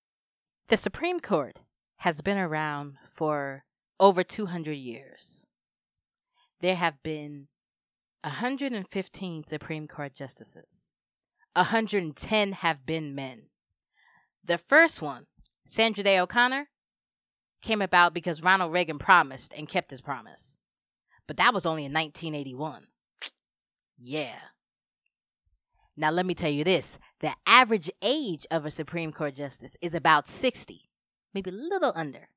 The 0.68 0.76
Supreme 0.76 1.20
Court 1.20 1.60
has 1.98 2.20
been 2.20 2.38
around 2.38 2.94
for 3.12 3.64
over 3.98 4.22
200 4.22 4.72
years. 4.72 5.46
There 6.60 6.76
have 6.76 7.02
been 7.02 7.48
115 8.22 9.44
Supreme 9.44 9.88
Court 9.88 10.14
justices. 10.14 10.90
110 11.54 12.52
have 12.52 12.84
been 12.84 13.14
men. 13.14 13.44
The 14.44 14.58
first 14.58 15.00
one, 15.02 15.26
Sandra 15.66 16.04
Day 16.04 16.18
O'Connor, 16.18 16.68
came 17.62 17.82
about 17.82 18.14
because 18.14 18.42
Ronald 18.42 18.72
Reagan 18.72 18.98
promised 18.98 19.52
and 19.56 19.68
kept 19.68 19.90
his 19.90 20.00
promise. 20.00 20.58
But 21.26 21.36
that 21.36 21.52
was 21.52 21.66
only 21.66 21.84
in 21.84 21.92
1981. 21.92 22.86
Yeah. 23.98 24.36
Now, 25.96 26.10
let 26.10 26.26
me 26.26 26.34
tell 26.34 26.50
you 26.50 26.64
this 26.64 26.98
the 27.20 27.32
average 27.46 27.90
age 28.02 28.46
of 28.50 28.64
a 28.64 28.70
Supreme 28.70 29.12
Court 29.12 29.34
justice 29.34 29.76
is 29.80 29.94
about 29.94 30.28
60, 30.28 30.88
maybe 31.34 31.50
a 31.50 31.52
little 31.52 31.92
under. 31.94 32.28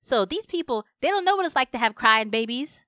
So 0.00 0.24
these 0.24 0.46
people, 0.46 0.86
they 1.02 1.08
don't 1.08 1.26
know 1.26 1.36
what 1.36 1.44
it's 1.44 1.54
like 1.54 1.72
to 1.72 1.78
have 1.78 1.94
crying 1.94 2.30
babies. 2.30 2.84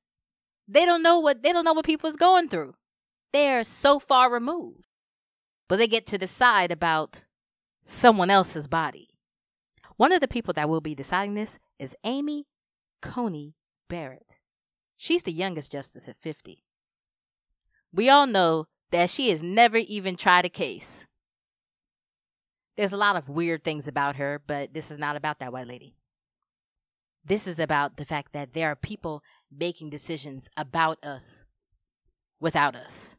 They 0.66 0.86
don't 0.86 1.02
know 1.02 1.20
what 1.20 1.42
they 1.42 1.52
don't 1.52 1.64
know 1.64 1.74
what 1.74 1.84
people 1.84 2.08
is 2.08 2.16
going 2.16 2.48
through. 2.48 2.74
They're 3.32 3.64
so 3.64 3.98
far 3.98 4.30
removed. 4.30 4.86
But 5.68 5.76
they 5.76 5.86
get 5.86 6.06
to 6.06 6.18
decide 6.18 6.70
about 6.70 7.24
someone 7.82 8.30
else's 8.30 8.68
body. 8.68 9.08
One 9.96 10.12
of 10.12 10.20
the 10.20 10.28
people 10.28 10.54
that 10.54 10.68
will 10.68 10.80
be 10.80 10.94
deciding 10.94 11.34
this 11.34 11.58
is 11.82 11.96
Amy 12.04 12.46
Coney 13.00 13.56
Barrett. 13.88 14.36
She's 14.96 15.24
the 15.24 15.32
youngest 15.32 15.72
justice 15.72 16.08
at 16.08 16.16
50. 16.16 16.62
We 17.92 18.08
all 18.08 18.28
know 18.28 18.68
that 18.92 19.10
she 19.10 19.30
has 19.30 19.42
never 19.42 19.78
even 19.78 20.16
tried 20.16 20.44
a 20.44 20.48
case. 20.48 21.06
There's 22.76 22.92
a 22.92 22.96
lot 22.96 23.16
of 23.16 23.28
weird 23.28 23.64
things 23.64 23.88
about 23.88 24.14
her, 24.14 24.40
but 24.46 24.72
this 24.72 24.92
is 24.92 24.98
not 24.98 25.16
about 25.16 25.40
that 25.40 25.52
white 25.52 25.66
lady. 25.66 25.96
This 27.24 27.48
is 27.48 27.58
about 27.58 27.96
the 27.96 28.04
fact 28.04 28.32
that 28.32 28.54
there 28.54 28.68
are 28.68 28.76
people 28.76 29.24
making 29.50 29.90
decisions 29.90 30.48
about 30.56 31.02
us 31.04 31.42
without 32.38 32.76
us. 32.76 33.16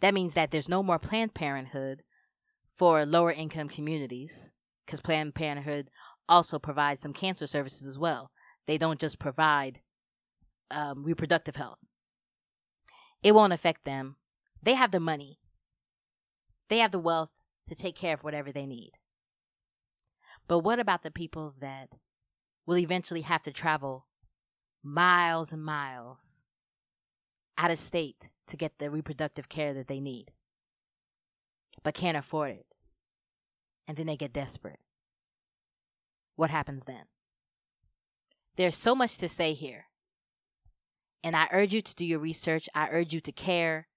That 0.00 0.14
means 0.14 0.32
that 0.32 0.50
there's 0.50 0.68
no 0.68 0.82
more 0.82 0.98
Planned 0.98 1.34
Parenthood 1.34 2.04
for 2.74 3.04
lower 3.04 3.32
income 3.32 3.68
communities 3.68 4.50
because 4.86 5.02
Planned 5.02 5.34
Parenthood 5.34 5.90
also 6.30 6.58
provide 6.58 7.00
some 7.00 7.12
cancer 7.12 7.46
services 7.46 7.86
as 7.86 7.98
well. 7.98 8.30
They 8.66 8.78
don't 8.78 9.00
just 9.00 9.18
provide 9.18 9.80
um, 10.70 11.02
reproductive 11.04 11.56
health. 11.56 11.78
It 13.22 13.32
won't 13.32 13.52
affect 13.52 13.84
them. 13.84 14.16
They 14.62 14.74
have 14.74 14.92
the 14.92 15.00
money, 15.00 15.40
they 16.68 16.78
have 16.78 16.92
the 16.92 16.98
wealth 16.98 17.30
to 17.68 17.74
take 17.74 17.96
care 17.96 18.14
of 18.14 18.22
whatever 18.22 18.52
they 18.52 18.66
need. 18.66 18.92
But 20.46 20.60
what 20.60 20.78
about 20.80 21.02
the 21.02 21.10
people 21.10 21.54
that 21.60 21.90
will 22.66 22.78
eventually 22.78 23.22
have 23.22 23.42
to 23.44 23.52
travel 23.52 24.06
miles 24.82 25.52
and 25.52 25.62
miles 25.62 26.40
out 27.58 27.70
of 27.70 27.78
state 27.78 28.28
to 28.48 28.56
get 28.56 28.78
the 28.78 28.90
reproductive 28.90 29.48
care 29.48 29.74
that 29.74 29.88
they 29.88 30.00
need, 30.00 30.32
but 31.82 31.94
can't 31.94 32.16
afford 32.16 32.52
it? 32.52 32.66
And 33.86 33.96
then 33.96 34.06
they 34.06 34.16
get 34.16 34.32
desperate. 34.32 34.80
What 36.40 36.48
happens 36.48 36.84
then? 36.86 37.04
There's 38.56 38.74
so 38.74 38.94
much 38.94 39.18
to 39.18 39.28
say 39.28 39.52
here. 39.52 39.88
And 41.22 41.36
I 41.36 41.48
urge 41.52 41.74
you 41.74 41.82
to 41.82 41.94
do 41.94 42.02
your 42.02 42.18
research. 42.18 42.66
I 42.74 42.88
urge 42.88 43.12
you 43.12 43.20
to 43.20 43.30
care. 43.30 43.88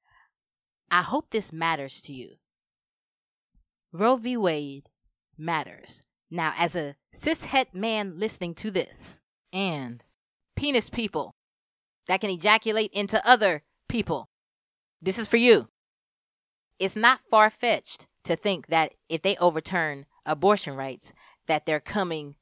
I 0.91 1.03
hope 1.03 1.27
this 1.31 1.53
matters 1.53 2.01
to 2.01 2.11
you. 2.11 2.31
Roe 3.93 4.17
v. 4.17 4.35
Wade 4.35 4.89
matters. 5.37 6.01
Now, 6.29 6.53
as 6.57 6.75
a 6.75 6.97
cishet 7.15 7.73
man 7.73 8.19
listening 8.19 8.55
to 8.55 8.71
this, 8.71 9.21
and 9.53 10.03
penis 10.53 10.89
people 10.89 11.35
that 12.09 12.19
can 12.19 12.29
ejaculate 12.29 12.91
into 12.91 13.25
other 13.25 13.63
people, 13.87 14.27
this 15.01 15.17
is 15.17 15.27
for 15.27 15.37
you. 15.37 15.69
It's 16.77 16.97
not 16.97 17.21
far 17.31 17.49
fetched 17.49 18.07
to 18.25 18.35
think 18.35 18.67
that 18.67 18.95
if 19.07 19.21
they 19.21 19.37
overturn 19.37 20.07
abortion 20.25 20.75
rights, 20.75 21.13
that 21.47 21.65
they're 21.65 21.79
coming 21.79 22.35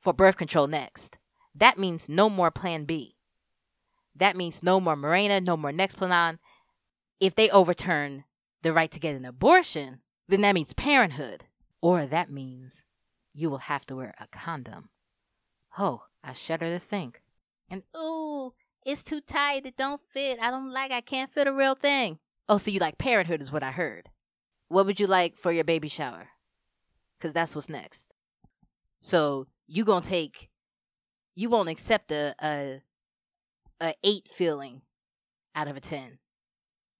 for 0.00 0.12
birth 0.12 0.36
control 0.36 0.66
next. 0.66 1.16
That 1.54 1.78
means 1.78 2.08
no 2.08 2.28
more 2.28 2.50
Plan 2.50 2.84
B. 2.84 3.16
That 4.16 4.36
means 4.36 4.62
no 4.62 4.80
more 4.80 4.96
Mirena, 4.96 5.44
no 5.44 5.56
more 5.56 5.72
Nexplanon. 5.72 6.38
If 7.20 7.34
they 7.34 7.50
overturn 7.50 8.24
the 8.62 8.72
right 8.72 8.90
to 8.90 9.00
get 9.00 9.16
an 9.16 9.24
abortion, 9.24 10.00
then 10.28 10.40
that 10.42 10.54
means 10.54 10.72
parenthood. 10.72 11.44
Or 11.80 12.06
that 12.06 12.30
means 12.30 12.82
you 13.32 13.50
will 13.50 13.58
have 13.58 13.84
to 13.86 13.96
wear 13.96 14.14
a 14.20 14.26
condom. 14.28 14.88
Oh, 15.78 16.04
I 16.22 16.32
shudder 16.32 16.78
to 16.78 16.84
think. 16.84 17.20
And 17.68 17.82
ooh, 17.96 18.54
it's 18.84 19.02
too 19.02 19.20
tight, 19.20 19.66
it 19.66 19.76
don't 19.76 20.00
fit. 20.12 20.38
I 20.40 20.50
don't 20.50 20.72
like 20.72 20.92
I 20.92 21.00
can't 21.00 21.32
fit 21.32 21.46
a 21.46 21.52
real 21.52 21.74
thing. 21.74 22.18
Oh, 22.48 22.58
so 22.58 22.70
you 22.70 22.78
like 22.78 22.98
parenthood 22.98 23.40
is 23.40 23.50
what 23.50 23.62
I 23.62 23.72
heard. 23.72 24.08
What 24.68 24.86
would 24.86 25.00
you 25.00 25.06
like 25.06 25.36
for 25.36 25.52
your 25.52 25.64
baby 25.64 25.88
shower? 25.88 26.28
Cause 27.20 27.32
that's 27.32 27.54
what's 27.54 27.68
next. 27.68 28.13
So 29.04 29.48
you 29.66 29.84
gonna 29.84 30.02
take 30.02 30.48
you 31.34 31.50
won't 31.50 31.68
accept 31.68 32.10
a 32.10 32.34
a 32.42 32.80
a 33.78 33.94
eight 34.02 34.30
feeling 34.34 34.80
out 35.54 35.68
of 35.68 35.76
a 35.76 35.80
ten 35.80 36.16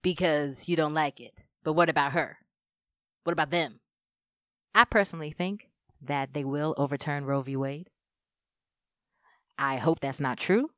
because 0.02 0.68
you 0.68 0.76
don't 0.76 0.92
like 0.92 1.18
it. 1.18 1.32
But 1.62 1.72
what 1.72 1.88
about 1.88 2.12
her? 2.12 2.36
What 3.22 3.32
about 3.32 3.48
them? 3.48 3.80
I 4.74 4.84
personally 4.84 5.30
think 5.30 5.70
that 6.02 6.34
they 6.34 6.44
will 6.44 6.74
overturn 6.76 7.24
Roe 7.24 7.40
v. 7.40 7.56
Wade. 7.56 7.88
I 9.56 9.78
hope 9.78 10.00
that's 10.00 10.20
not 10.20 10.36
true, 10.36 10.68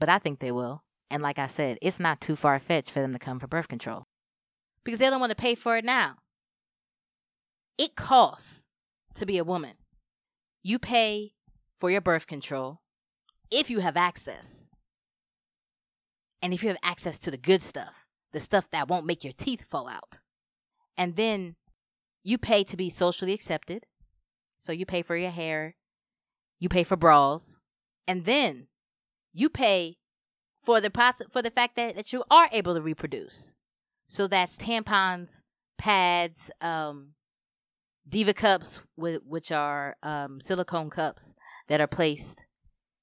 but 0.00 0.08
I 0.08 0.18
think 0.18 0.40
they 0.40 0.50
will. 0.50 0.82
And 1.12 1.22
like 1.22 1.38
I 1.38 1.46
said, 1.46 1.78
it's 1.80 2.00
not 2.00 2.20
too 2.20 2.34
far 2.34 2.58
fetched 2.58 2.90
for 2.90 3.00
them 3.00 3.12
to 3.12 3.20
come 3.20 3.38
for 3.38 3.46
birth 3.46 3.68
control 3.68 4.08
because 4.82 4.98
they 4.98 5.08
don't 5.08 5.20
want 5.20 5.30
to 5.30 5.36
pay 5.36 5.54
for 5.54 5.76
it 5.76 5.84
now. 5.84 6.16
It 7.78 7.94
costs 7.94 8.66
to 9.14 9.24
be 9.24 9.38
a 9.38 9.44
woman. 9.44 9.74
You 10.62 10.78
pay 10.78 11.32
for 11.78 11.90
your 11.90 12.00
birth 12.00 12.26
control 12.26 12.80
if 13.50 13.70
you 13.70 13.80
have 13.80 13.96
access. 13.96 14.66
And 16.42 16.52
if 16.52 16.62
you 16.62 16.68
have 16.68 16.78
access 16.82 17.18
to 17.20 17.30
the 17.30 17.36
good 17.36 17.62
stuff, 17.62 18.06
the 18.32 18.40
stuff 18.40 18.68
that 18.70 18.88
won't 18.88 19.06
make 19.06 19.24
your 19.24 19.32
teeth 19.32 19.64
fall 19.68 19.88
out. 19.88 20.18
And 20.96 21.16
then 21.16 21.56
you 22.22 22.38
pay 22.38 22.64
to 22.64 22.76
be 22.76 22.90
socially 22.90 23.32
accepted. 23.32 23.86
So 24.58 24.72
you 24.72 24.86
pay 24.86 25.02
for 25.02 25.16
your 25.16 25.30
hair, 25.30 25.76
you 26.58 26.68
pay 26.68 26.84
for 26.84 26.96
bras, 26.96 27.56
and 28.06 28.24
then 28.24 28.66
you 29.32 29.48
pay 29.48 29.98
for 30.64 30.80
the 30.80 30.90
for 31.32 31.42
the 31.42 31.50
fact 31.50 31.76
that, 31.76 31.94
that 31.94 32.12
you 32.12 32.24
are 32.30 32.48
able 32.52 32.74
to 32.74 32.82
reproduce. 32.82 33.54
So 34.08 34.26
that's 34.26 34.56
tampons, 34.56 35.42
pads, 35.78 36.50
um, 36.60 37.14
Diva 38.08 38.32
cups, 38.32 38.78
which 38.96 39.52
are 39.52 39.96
um, 40.02 40.40
silicone 40.40 40.88
cups 40.88 41.34
that 41.68 41.80
are 41.80 41.86
placed 41.86 42.46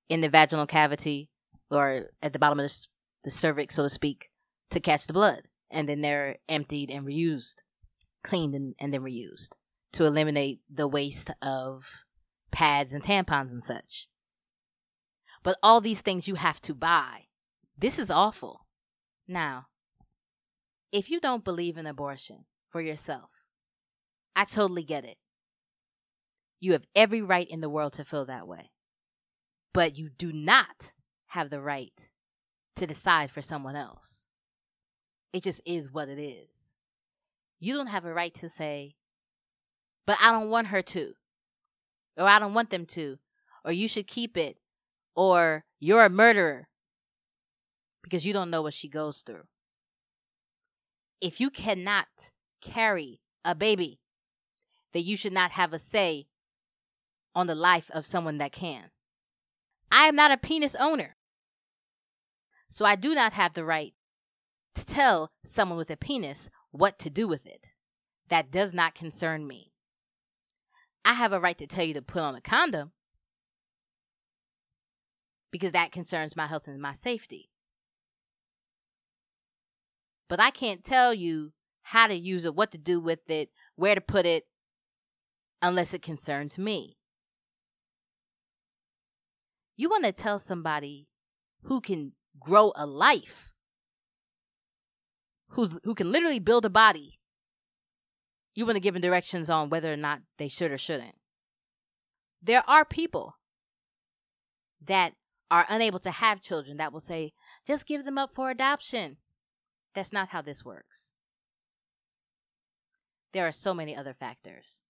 in 0.09 0.21
the 0.21 0.29
vaginal 0.29 0.65
cavity 0.65 1.29
or 1.69 2.09
at 2.23 2.33
the 2.33 2.39
bottom 2.39 2.59
of 2.59 2.69
the, 2.69 2.87
the 3.25 3.31
cervix, 3.31 3.75
so 3.75 3.83
to 3.83 3.89
speak, 3.89 4.29
to 4.71 4.79
catch 4.79 5.05
the 5.05 5.13
blood. 5.13 5.43
And 5.69 5.87
then 5.87 6.01
they're 6.01 6.37
emptied 6.47 6.89
and 6.89 7.05
reused, 7.05 7.55
cleaned 8.23 8.55
and, 8.55 8.75
and 8.79 8.93
then 8.93 9.01
reused. 9.01 9.49
to 9.93 10.05
eliminate 10.05 10.59
the 10.69 10.87
waste 10.87 11.31
of 11.41 11.85
pads 12.51 12.93
and 12.93 13.03
tampons 13.03 13.51
and 13.51 13.63
such. 13.63 14.07
But 15.41 15.57
all 15.63 15.79
these 15.79 16.01
things 16.01 16.27
you 16.27 16.35
have 16.35 16.59
to 16.61 16.73
buy. 16.73 17.27
This 17.77 17.97
is 17.97 18.11
awful. 18.11 18.65
Now, 19.27 19.67
if 20.91 21.09
you 21.09 21.19
don't 21.19 21.45
believe 21.45 21.77
in 21.77 21.85
abortion 21.85 22.45
for 22.69 22.81
yourself, 22.81 23.44
I 24.35 24.45
totally 24.45 24.83
get 24.83 25.05
it. 25.05 25.17
You 26.59 26.73
have 26.73 26.85
every 26.95 27.21
right 27.21 27.47
in 27.49 27.61
the 27.61 27.69
world 27.69 27.93
to 27.93 28.05
feel 28.05 28.25
that 28.25 28.47
way. 28.47 28.71
But 29.73 29.97
you 29.97 30.09
do 30.09 30.31
not 30.31 30.91
have 31.27 31.49
the 31.49 31.61
right 31.61 32.09
to 32.75 32.87
decide 32.87 33.31
for 33.31 33.41
someone 33.41 33.75
else. 33.75 34.27
It 35.33 35.43
just 35.43 35.61
is 35.65 35.91
what 35.91 36.09
it 36.09 36.19
is. 36.19 36.73
You 37.59 37.73
don't 37.73 37.87
have 37.87 38.05
a 38.05 38.13
right 38.13 38.33
to 38.35 38.49
say, 38.49 38.95
but 40.05 40.17
I 40.21 40.31
don't 40.31 40.49
want 40.49 40.67
her 40.67 40.81
to, 40.81 41.13
or 42.17 42.27
I 42.27 42.39
don't 42.39 42.53
want 42.53 42.69
them 42.69 42.85
to, 42.87 43.17
or 43.63 43.71
you 43.71 43.87
should 43.87 44.07
keep 44.07 44.37
it, 44.37 44.57
or 45.15 45.65
you're 45.79 46.05
a 46.05 46.09
murderer 46.09 46.67
because 48.03 48.25
you 48.25 48.33
don't 48.33 48.49
know 48.49 48.61
what 48.61 48.73
she 48.73 48.87
goes 48.87 49.23
through. 49.25 49.43
If 51.21 51.39
you 51.39 51.49
cannot 51.49 52.07
carry 52.61 53.21
a 53.43 53.55
baby, 53.55 53.99
then 54.95 55.03
you 55.03 55.17
should 55.17 55.33
not 55.33 55.51
have 55.51 55.73
a 55.73 55.77
say 55.77 56.25
on 57.35 57.47
the 57.47 57.53
life 57.53 57.91
of 57.93 58.05
someone 58.05 58.37
that 58.37 58.53
can. 58.53 58.85
I 59.91 60.07
am 60.07 60.15
not 60.15 60.31
a 60.31 60.37
penis 60.37 60.73
owner. 60.79 61.17
So 62.69 62.85
I 62.85 62.95
do 62.95 63.13
not 63.13 63.33
have 63.33 63.53
the 63.53 63.65
right 63.65 63.93
to 64.75 64.85
tell 64.85 65.31
someone 65.43 65.77
with 65.77 65.91
a 65.91 65.97
penis 65.97 66.49
what 66.71 66.97
to 66.99 67.09
do 67.09 67.27
with 67.27 67.45
it. 67.45 67.65
That 68.29 68.51
does 68.51 68.73
not 68.73 68.95
concern 68.95 69.45
me. 69.45 69.73
I 71.03 71.13
have 71.13 71.33
a 71.33 71.41
right 71.41 71.57
to 71.57 71.67
tell 71.67 71.83
you 71.83 71.93
to 71.95 72.01
put 72.01 72.21
on 72.21 72.35
a 72.35 72.41
condom 72.41 72.93
because 75.51 75.73
that 75.73 75.91
concerns 75.91 76.37
my 76.37 76.47
health 76.47 76.67
and 76.67 76.81
my 76.81 76.93
safety. 76.93 77.49
But 80.29 80.39
I 80.39 80.51
can't 80.51 80.85
tell 80.85 81.13
you 81.13 81.51
how 81.83 82.07
to 82.07 82.15
use 82.15 82.45
it, 82.45 82.55
what 82.55 82.71
to 82.71 82.77
do 82.77 83.01
with 83.01 83.29
it, 83.29 83.49
where 83.75 83.93
to 83.93 84.01
put 84.01 84.25
it, 84.25 84.45
unless 85.67 85.93
it 85.93 86.01
concerns 86.01 86.57
me. 86.59 86.95
You 89.75 89.89
want 89.89 90.05
to 90.05 90.11
tell 90.11 90.37
somebody 90.37 91.07
who 91.63 91.81
can 91.81 92.13
grow 92.39 92.71
a 92.75 92.85
life, 92.85 93.51
who's, 95.49 95.79
who 95.83 95.95
can 95.95 96.11
literally 96.11 96.39
build 96.39 96.65
a 96.65 96.69
body. 96.69 97.19
You 98.53 98.65
want 98.65 98.75
to 98.75 98.79
give 98.79 98.93
them 98.93 99.01
directions 99.01 99.49
on 99.49 99.69
whether 99.69 99.91
or 99.91 99.97
not 99.97 100.19
they 100.37 100.47
should 100.47 100.71
or 100.71 100.77
shouldn't. 100.77 101.15
There 102.41 102.63
are 102.67 102.85
people 102.85 103.33
that 104.85 105.13
are 105.49 105.65
unable 105.67 105.99
to 105.99 106.11
have 106.11 106.41
children 106.41 106.77
that 106.77 106.93
will 106.93 106.99
say, 106.99 107.33
just 107.65 107.87
give 107.87 108.05
them 108.05 108.19
up 108.19 108.31
for 108.35 108.51
adoption. 108.51 109.17
That's 109.95 110.13
not 110.13 110.29
how 110.29 110.41
this 110.41 110.63
works. 110.63 111.11
There 113.33 113.47
are 113.47 113.51
so 113.51 113.73
many 113.73 113.95
other 113.95 114.13
factors. 114.13 114.83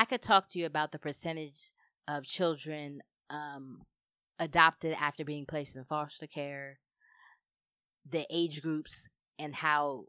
I 0.00 0.06
could 0.06 0.22
talk 0.22 0.48
to 0.48 0.58
you 0.58 0.64
about 0.64 0.92
the 0.92 0.98
percentage 0.98 1.72
of 2.08 2.24
children 2.24 3.02
um, 3.28 3.82
adopted 4.38 4.96
after 4.98 5.26
being 5.26 5.44
placed 5.44 5.76
in 5.76 5.84
foster 5.84 6.26
care, 6.26 6.78
the 8.10 8.24
age 8.30 8.62
groups, 8.62 9.08
and 9.38 9.54
how 9.54 10.04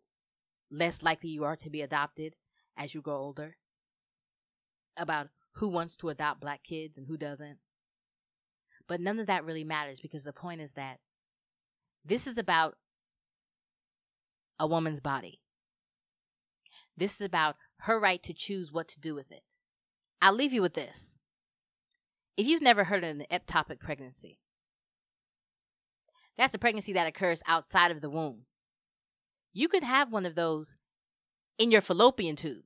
less 0.72 1.04
likely 1.04 1.32
you 1.32 1.44
are 1.44 1.58
to 1.58 1.70
be 1.70 1.82
adopted 1.82 2.36
as 2.78 2.94
you 2.94 3.02
grow 3.02 3.18
older, 3.18 3.58
about 4.96 5.28
who 5.56 5.68
wants 5.68 5.98
to 5.98 6.08
adopt 6.08 6.40
black 6.40 6.64
kids 6.64 6.98
and 6.98 7.08
who 7.08 7.18
doesn't. 7.18 7.58
But 8.88 9.02
none 9.02 9.20
of 9.20 9.28
that 9.28 9.44
really 9.44 9.66
matters 9.66 10.00
because 10.00 10.24
the 10.24 10.32
point 10.32 10.62
is 10.62 10.72
that 10.78 11.00
this 12.06 12.28
is 12.28 12.38
about 12.38 12.78
a 14.58 14.66
woman's 14.66 15.02
body. 15.02 15.42
This 16.96 17.16
is 17.16 17.22
about 17.26 17.58
her 17.80 18.00
right 18.00 18.24
to 18.24 18.34
choose 18.34 18.72
what 18.72 18.88
to 18.88 18.98
do 18.98 19.14
with 19.14 19.34
it. 19.34 19.44
I'll 20.22 20.34
leave 20.34 20.54
you 20.54 20.62
with 20.62 20.74
this. 20.74 21.18
If 22.38 22.48
you've 22.48 22.62
never 22.62 22.86
heard 22.86 23.04
of 23.04 23.10
an 23.10 23.26
ectopic 23.32 23.80
pregnancy, 23.80 24.40
that's 26.38 26.54
a 26.54 26.60
pregnancy 26.60 26.94
that 26.94 27.08
occurs 27.08 27.42
outside 27.48 27.92
of 27.92 28.02
the 28.02 28.10
womb. 28.10 28.46
You 29.54 29.68
could 29.68 29.84
have 29.84 30.12
one 30.12 30.26
of 30.26 30.36
those 30.36 30.78
in 31.58 31.72
your 31.72 31.82
fallopian 31.82 32.36
tube. 32.36 32.64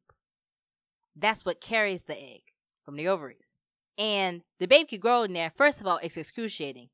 That's 1.15 1.46
what 1.46 1.62
carries 1.62 2.04
the 2.04 2.18
egg 2.18 2.41
from 2.84 2.96
the 2.96 3.08
ovaries. 3.08 3.56
And 3.98 4.41
the 4.60 4.68
baby 4.68 4.88
could 4.89 5.02
grow 5.02 5.24
in 5.24 5.34
there. 5.34 5.52
First 5.56 5.82
of 5.82 5.88
all, 5.88 6.00
it's 6.04 6.18
excruciating. 6.18 6.89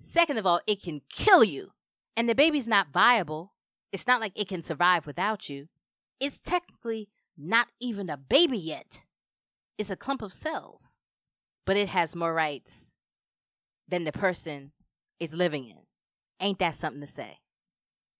Second 0.00 0.38
of 0.38 0.46
all, 0.46 0.60
it 0.66 0.82
can 0.82 1.02
kill 1.10 1.44
you. 1.44 1.72
And 2.16 2.28
the 2.28 2.34
baby's 2.34 2.66
not 2.66 2.92
viable. 2.92 3.52
It's 3.92 4.06
not 4.06 4.20
like 4.20 4.32
it 4.34 4.48
can 4.48 4.62
survive 4.62 5.06
without 5.06 5.48
you. 5.48 5.68
It's 6.18 6.38
technically 6.38 7.08
not 7.36 7.68
even 7.80 8.10
a 8.10 8.16
baby 8.16 8.58
yet. 8.58 9.00
It's 9.78 9.90
a 9.90 9.96
clump 9.96 10.20
of 10.20 10.32
cells 10.32 10.98
but 11.68 11.76
it 11.76 11.90
has 11.90 12.16
more 12.16 12.32
rights 12.32 12.92
than 13.86 14.04
the 14.04 14.10
person 14.10 14.72
is 15.20 15.34
living 15.34 15.68
in. 15.68 15.76
Ain't 16.40 16.60
that 16.60 16.76
something 16.76 17.02
to 17.02 17.06
say? 17.06 17.40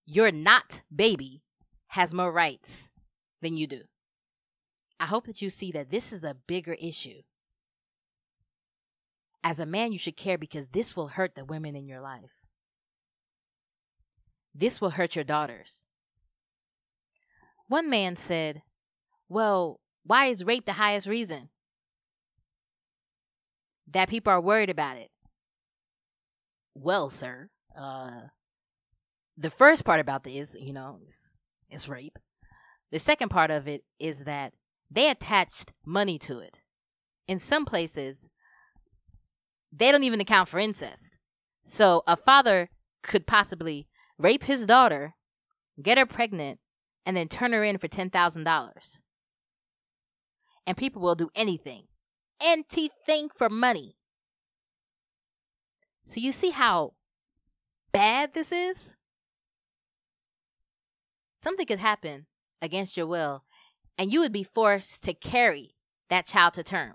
Your 0.05 0.31
not 0.31 0.83
baby 0.95 1.45
has 1.87 2.13
more 2.13 2.31
rights 2.31 2.91
than 3.41 3.57
you 3.57 3.67
do. 3.67 3.85
I 5.01 5.07
hope 5.07 5.25
that 5.25 5.41
you 5.41 5.49
see 5.49 5.73
that 5.73 5.91
this 5.91 6.13
is 6.13 6.25
a 6.25 6.37
bigger 6.47 6.75
issue. 6.75 7.23
As 9.43 9.59
a 9.59 9.65
man, 9.65 9.93
you 9.93 9.99
should 9.99 10.19
care 10.19 10.37
because 10.37 10.69
this 10.69 10.95
will 10.95 11.09
hurt 11.09 11.35
the 11.35 11.47
women 11.47 11.75
in 11.75 11.89
your 11.89 12.03
life. 12.03 12.45
This 14.55 14.79
will 14.79 14.91
hurt 14.91 15.17
your 15.17 15.25
daughters. 15.25 15.87
One 17.67 17.89
man 17.89 18.19
said, 18.19 18.61
Well, 19.27 19.81
why 20.09 20.27
is 20.27 20.45
rape 20.45 20.67
the 20.67 20.73
highest 20.73 21.07
reason? 21.07 21.51
that 23.93 24.09
people 24.09 24.33
are 24.33 24.41
worried 24.41 24.71
about 24.71 24.97
it. 24.97 25.11
Well, 26.75 27.11
sir, 27.11 27.49
uh, 27.79 28.29
the 29.37 29.51
first 29.51 29.85
part 29.85 30.01
about 30.01 30.25
this, 30.25 30.57
you 30.59 30.73
know, 30.73 30.99
is, 31.07 31.33
is 31.71 31.89
rape. 31.89 32.19
The 32.91 32.99
second 32.99 33.31
part 33.31 33.51
of 33.51 33.67
it 33.69 33.85
is 33.99 34.25
that 34.25 34.53
they 34.91 35.11
attached 35.11 35.73
money 35.85 36.19
to 36.21 36.39
it. 36.39 36.59
In 37.27 37.39
some 37.39 37.65
places, 37.65 38.27
they 39.73 39.91
don't 39.91 40.05
even 40.05 40.21
account 40.21 40.49
for 40.49 40.59
incest. 40.59 41.17
So 41.65 42.03
a 42.07 42.17
father 42.17 42.71
could 43.03 43.27
possibly 43.27 43.87
rape 44.19 44.45
his 44.45 44.65
daughter, 44.65 45.15
get 45.83 45.99
her 45.99 46.07
pregnant, 46.07 46.59
and 47.05 47.17
then 47.17 47.29
turn 47.29 47.53
her 47.53 47.65
in 47.65 47.79
for 47.79 47.89
$10,000. 47.89 49.01
And 50.69 50.77
people 50.77 51.03
will 51.03 51.17
do 51.17 51.31
anything 51.35 51.89
anything 52.41 53.29
for 53.37 53.49
money. 53.49 53.97
So 56.07 56.21
you 56.21 56.33
see 56.33 56.51
how 56.51 56.95
bad 57.93 58.35
this 58.35 58.53
is? 58.53 58.95
Something 61.43 61.67
could 61.67 61.81
happen 61.81 62.27
against 62.61 62.97
your 62.97 63.07
will, 63.07 63.45
and 63.97 64.13
you 64.13 64.21
would 64.21 64.33
be 64.33 64.43
forced 64.43 65.03
to 65.05 65.15
carry 65.15 65.75
that 66.11 66.27
child 66.27 66.55
to 66.55 66.63
term. 66.63 66.95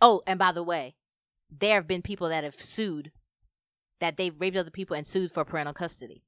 Oh, 0.00 0.22
and 0.26 0.38
by 0.38 0.52
the 0.52 0.62
way, 0.62 0.94
there 1.50 1.76
have 1.76 1.88
been 1.88 2.02
people 2.02 2.28
that 2.28 2.44
have 2.44 2.62
sued, 2.62 3.10
that 4.00 4.16
they've 4.16 4.38
raped 4.38 4.56
other 4.56 4.70
people 4.70 4.96
and 4.96 5.06
sued 5.06 5.32
for 5.32 5.44
parental 5.44 5.74
custody. 5.74 6.22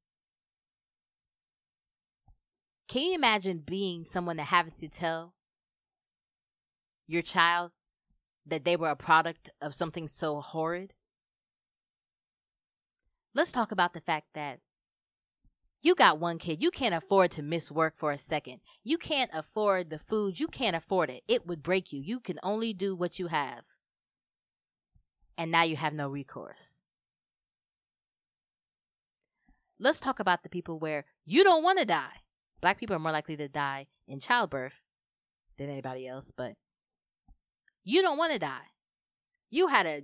Can 2.88 3.02
you 3.02 3.14
imagine 3.14 3.62
being 3.66 4.04
someone 4.04 4.36
that 4.36 4.44
having 4.44 4.74
to 4.80 4.88
tell 4.88 5.34
your 7.06 7.22
child 7.22 7.72
that 8.46 8.64
they 8.64 8.76
were 8.76 8.90
a 8.90 8.96
product 8.96 9.50
of 9.60 9.74
something 9.74 10.08
so 10.08 10.40
horrid? 10.40 10.92
Let's 13.34 13.52
talk 13.52 13.72
about 13.72 13.94
the 13.94 14.00
fact 14.00 14.26
that 14.34 14.60
you 15.80 15.94
got 15.96 16.20
one 16.20 16.38
kid. 16.38 16.62
You 16.62 16.70
can't 16.70 16.94
afford 16.94 17.32
to 17.32 17.42
miss 17.42 17.70
work 17.70 17.94
for 17.98 18.12
a 18.12 18.18
second. 18.18 18.60
You 18.84 18.98
can't 18.98 19.30
afford 19.34 19.90
the 19.90 19.98
food. 19.98 20.38
You 20.38 20.46
can't 20.46 20.76
afford 20.76 21.10
it. 21.10 21.24
It 21.26 21.46
would 21.46 21.62
break 21.62 21.92
you. 21.92 22.00
You 22.00 22.20
can 22.20 22.38
only 22.42 22.72
do 22.72 22.94
what 22.94 23.18
you 23.18 23.26
have. 23.26 23.64
And 25.36 25.50
now 25.50 25.64
you 25.64 25.76
have 25.76 25.92
no 25.92 26.08
recourse. 26.08 26.82
Let's 29.80 29.98
talk 29.98 30.20
about 30.20 30.44
the 30.44 30.48
people 30.48 30.78
where 30.78 31.04
you 31.24 31.42
don't 31.42 31.64
want 31.64 31.80
to 31.80 31.84
die. 31.84 32.20
Black 32.62 32.78
people 32.78 32.94
are 32.94 33.00
more 33.00 33.12
likely 33.12 33.36
to 33.36 33.48
die 33.48 33.88
in 34.06 34.20
childbirth 34.20 34.72
than 35.58 35.68
anybody 35.68 36.06
else, 36.06 36.32
but 36.34 36.54
you 37.84 38.00
don't 38.00 38.16
want 38.16 38.32
to 38.32 38.38
die. 38.38 38.70
You 39.50 39.66
had 39.66 39.84
a 39.84 40.02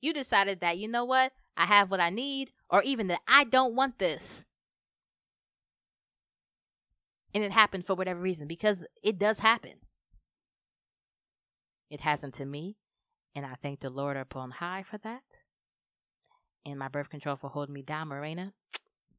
you 0.00 0.12
decided 0.12 0.60
that 0.60 0.78
you 0.78 0.88
know 0.88 1.04
what? 1.04 1.32
I 1.56 1.66
have 1.66 1.90
what 1.90 2.00
I 2.00 2.10
need 2.10 2.50
or 2.68 2.82
even 2.82 3.06
that 3.06 3.20
I 3.28 3.44
don't 3.44 3.74
want 3.74 4.00
this. 4.00 4.44
And 7.32 7.44
it 7.44 7.52
happened 7.52 7.86
for 7.86 7.94
whatever 7.94 8.20
reason 8.20 8.48
because 8.48 8.84
it 9.02 9.18
does 9.18 9.38
happen. 9.38 9.74
It 11.88 12.00
hasn't 12.00 12.34
to 12.34 12.44
me, 12.44 12.76
and 13.34 13.46
I 13.46 13.54
thank 13.62 13.80
the 13.80 13.90
Lord 13.90 14.16
upon 14.16 14.50
high 14.50 14.84
for 14.90 14.98
that. 14.98 15.22
And 16.66 16.78
my 16.78 16.88
birth 16.88 17.10
control 17.10 17.36
for 17.36 17.48
holding 17.48 17.74
me 17.74 17.82
down, 17.82 18.08
Mirena. 18.08 18.52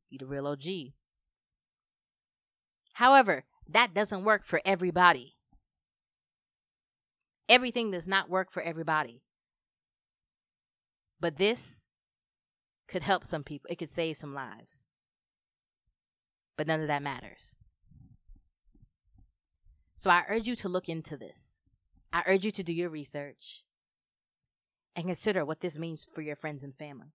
You 0.10 0.18
the 0.20 0.26
real 0.26 0.48
OG. 0.48 0.94
However, 2.94 3.44
that 3.68 3.94
doesn't 3.94 4.24
work 4.24 4.46
for 4.46 4.62
everybody. 4.64 5.36
Everything 7.50 7.92
does 7.92 8.08
not 8.08 8.30
work 8.30 8.52
for 8.52 8.62
everybody. 8.62 9.22
But 11.20 11.38
this 11.38 11.84
could 12.88 13.04
help 13.04 13.26
some 13.26 13.44
people. 13.44 13.68
It 13.70 13.78
could 13.78 13.92
save 13.92 14.18
some 14.18 14.34
lives. 14.34 14.86
But 16.58 16.68
none 16.68 16.82
of 16.82 16.88
that 16.88 17.02
matters. 17.02 17.56
So 19.96 20.10
I 20.10 20.24
urge 20.30 20.48
you 20.48 20.56
to 20.58 20.70
look 20.70 20.90
into 20.90 21.18
this. 21.18 21.58
I 22.12 22.24
urge 22.28 22.46
you 22.46 22.52
to 22.52 22.64
do 22.64 22.74
your 22.74 22.90
research 22.90 23.64
and 24.96 25.06
consider 25.06 25.44
what 25.44 25.62
this 25.62 25.78
means 25.78 26.06
for 26.14 26.22
your 26.22 26.36
friends 26.36 26.64
and 26.64 26.76
family. 26.76 27.14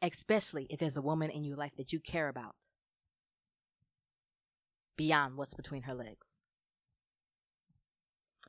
Especially 0.00 0.66
if 0.70 0.80
there's 0.80 0.96
a 0.96 1.02
woman 1.02 1.30
in 1.30 1.44
your 1.44 1.56
life 1.56 1.72
that 1.76 1.92
you 1.92 2.00
care 2.00 2.28
about 2.28 2.56
beyond 4.96 5.36
what's 5.36 5.54
between 5.54 5.82
her 5.82 5.94
legs. 5.94 6.38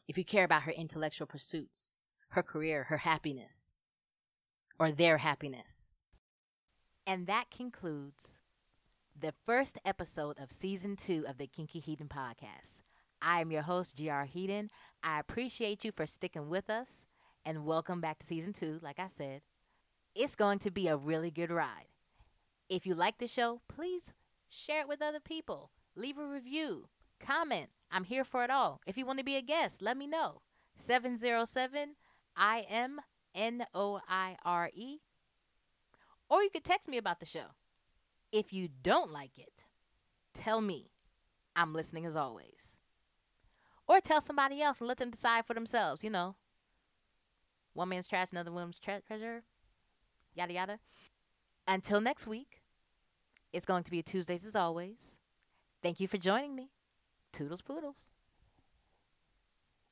If 0.08 0.17
you 0.17 0.25
care 0.25 0.43
about 0.43 0.63
her 0.63 0.71
intellectual 0.71 1.27
pursuits, 1.27 1.97
her 2.29 2.43
career, 2.43 2.86
her 2.86 2.97
happiness, 2.97 3.69
or 4.79 4.91
their 4.91 5.19
happiness. 5.19 5.91
And 7.06 7.27
that 7.27 7.51
concludes 7.51 8.29
the 9.19 9.34
first 9.45 9.77
episode 9.86 10.39
of 10.39 10.51
season 10.51 10.95
two 10.95 11.25
of 11.27 11.38
the 11.38 11.47
Kinky 11.47 11.82
Hedon 11.82 12.08
podcast. 12.08 12.82
I 13.21 13.39
am 13.39 13.51
your 13.51 13.62
host, 13.62 13.95
GR 13.95 14.25
Hedon. 14.25 14.69
I 15.03 15.19
appreciate 15.19 15.86
you 15.86 15.91
for 15.91 16.06
sticking 16.06 16.49
with 16.49 16.69
us 16.69 16.88
and 17.45 17.65
welcome 17.65 18.01
back 18.01 18.19
to 18.19 18.25
season 18.25 18.53
two. 18.53 18.79
Like 18.82 18.99
I 18.99 19.08
said, 19.15 19.41
it's 20.15 20.36
going 20.36 20.60
to 20.60 20.71
be 20.71 20.88
a 20.88 20.97
really 20.97 21.32
good 21.32 21.51
ride. 21.51 21.88
If 22.69 22.86
you 22.86 22.95
like 22.95 23.19
the 23.19 23.27
show, 23.27 23.62
please 23.67 24.12
share 24.49 24.82
it 24.82 24.88
with 24.88 25.01
other 25.01 25.19
people. 25.19 25.69
Leave 25.95 26.17
a 26.17 26.25
review, 26.25 26.88
comment. 27.19 27.69
I'm 27.91 28.03
here 28.03 28.23
for 28.23 28.43
it 28.43 28.49
all. 28.49 28.82
If 28.88 28.97
you 28.97 29.06
want 29.06 29.19
to 29.19 29.25
be 29.25 29.36
a 29.36 29.41
guest, 29.41 29.82
let 29.82 29.97
me 29.97 30.08
know. 30.08 30.41
707 30.79 31.95
I 32.36 32.65
M 32.69 32.99
N 33.36 33.65
O 33.73 33.99
I 34.08 34.36
R 34.43 34.69
E. 34.73 34.97
Or 36.29 36.41
you 36.41 36.49
could 36.49 36.63
text 36.63 36.88
me 36.88 36.97
about 36.97 37.19
the 37.19 37.25
show. 37.25 37.53
If 38.32 38.51
you 38.51 38.67
don't 38.82 39.12
like 39.12 39.38
it, 39.38 39.53
tell 40.34 40.62
me. 40.62 40.89
I'm 41.56 41.73
listening 41.73 42.08
as 42.08 42.15
always. 42.15 42.47
Or 43.88 43.99
tell 43.99 44.21
somebody 44.21 44.62
else 44.62 44.79
and 44.79 44.88
let 44.88 44.97
them 44.97 45.12
decide 45.12 45.45
for 45.45 45.53
themselves, 45.53 46.03
you 46.03 46.10
know. 46.10 46.36
One 47.73 47.89
man's 47.89 48.08
trash, 48.08 48.32
another 48.32 48.51
woman's 48.51 48.79
tre- 48.79 49.01
treasure. 49.06 49.43
Yada 50.34 50.53
yada. 50.53 50.79
Until 51.67 52.01
next 52.01 52.25
week, 52.25 52.62
it's 53.51 53.65
going 53.65 53.84
to 53.84 53.91
be 53.91 54.01
Tuesdays 54.01 54.45
as 54.45 54.56
always. 54.56 55.12
Thank 55.84 56.00
you 56.00 56.08
for 56.08 56.17
joining 56.17 56.56
me. 56.56 56.72
Toodles 57.34 57.62
poodles. 57.62 58.12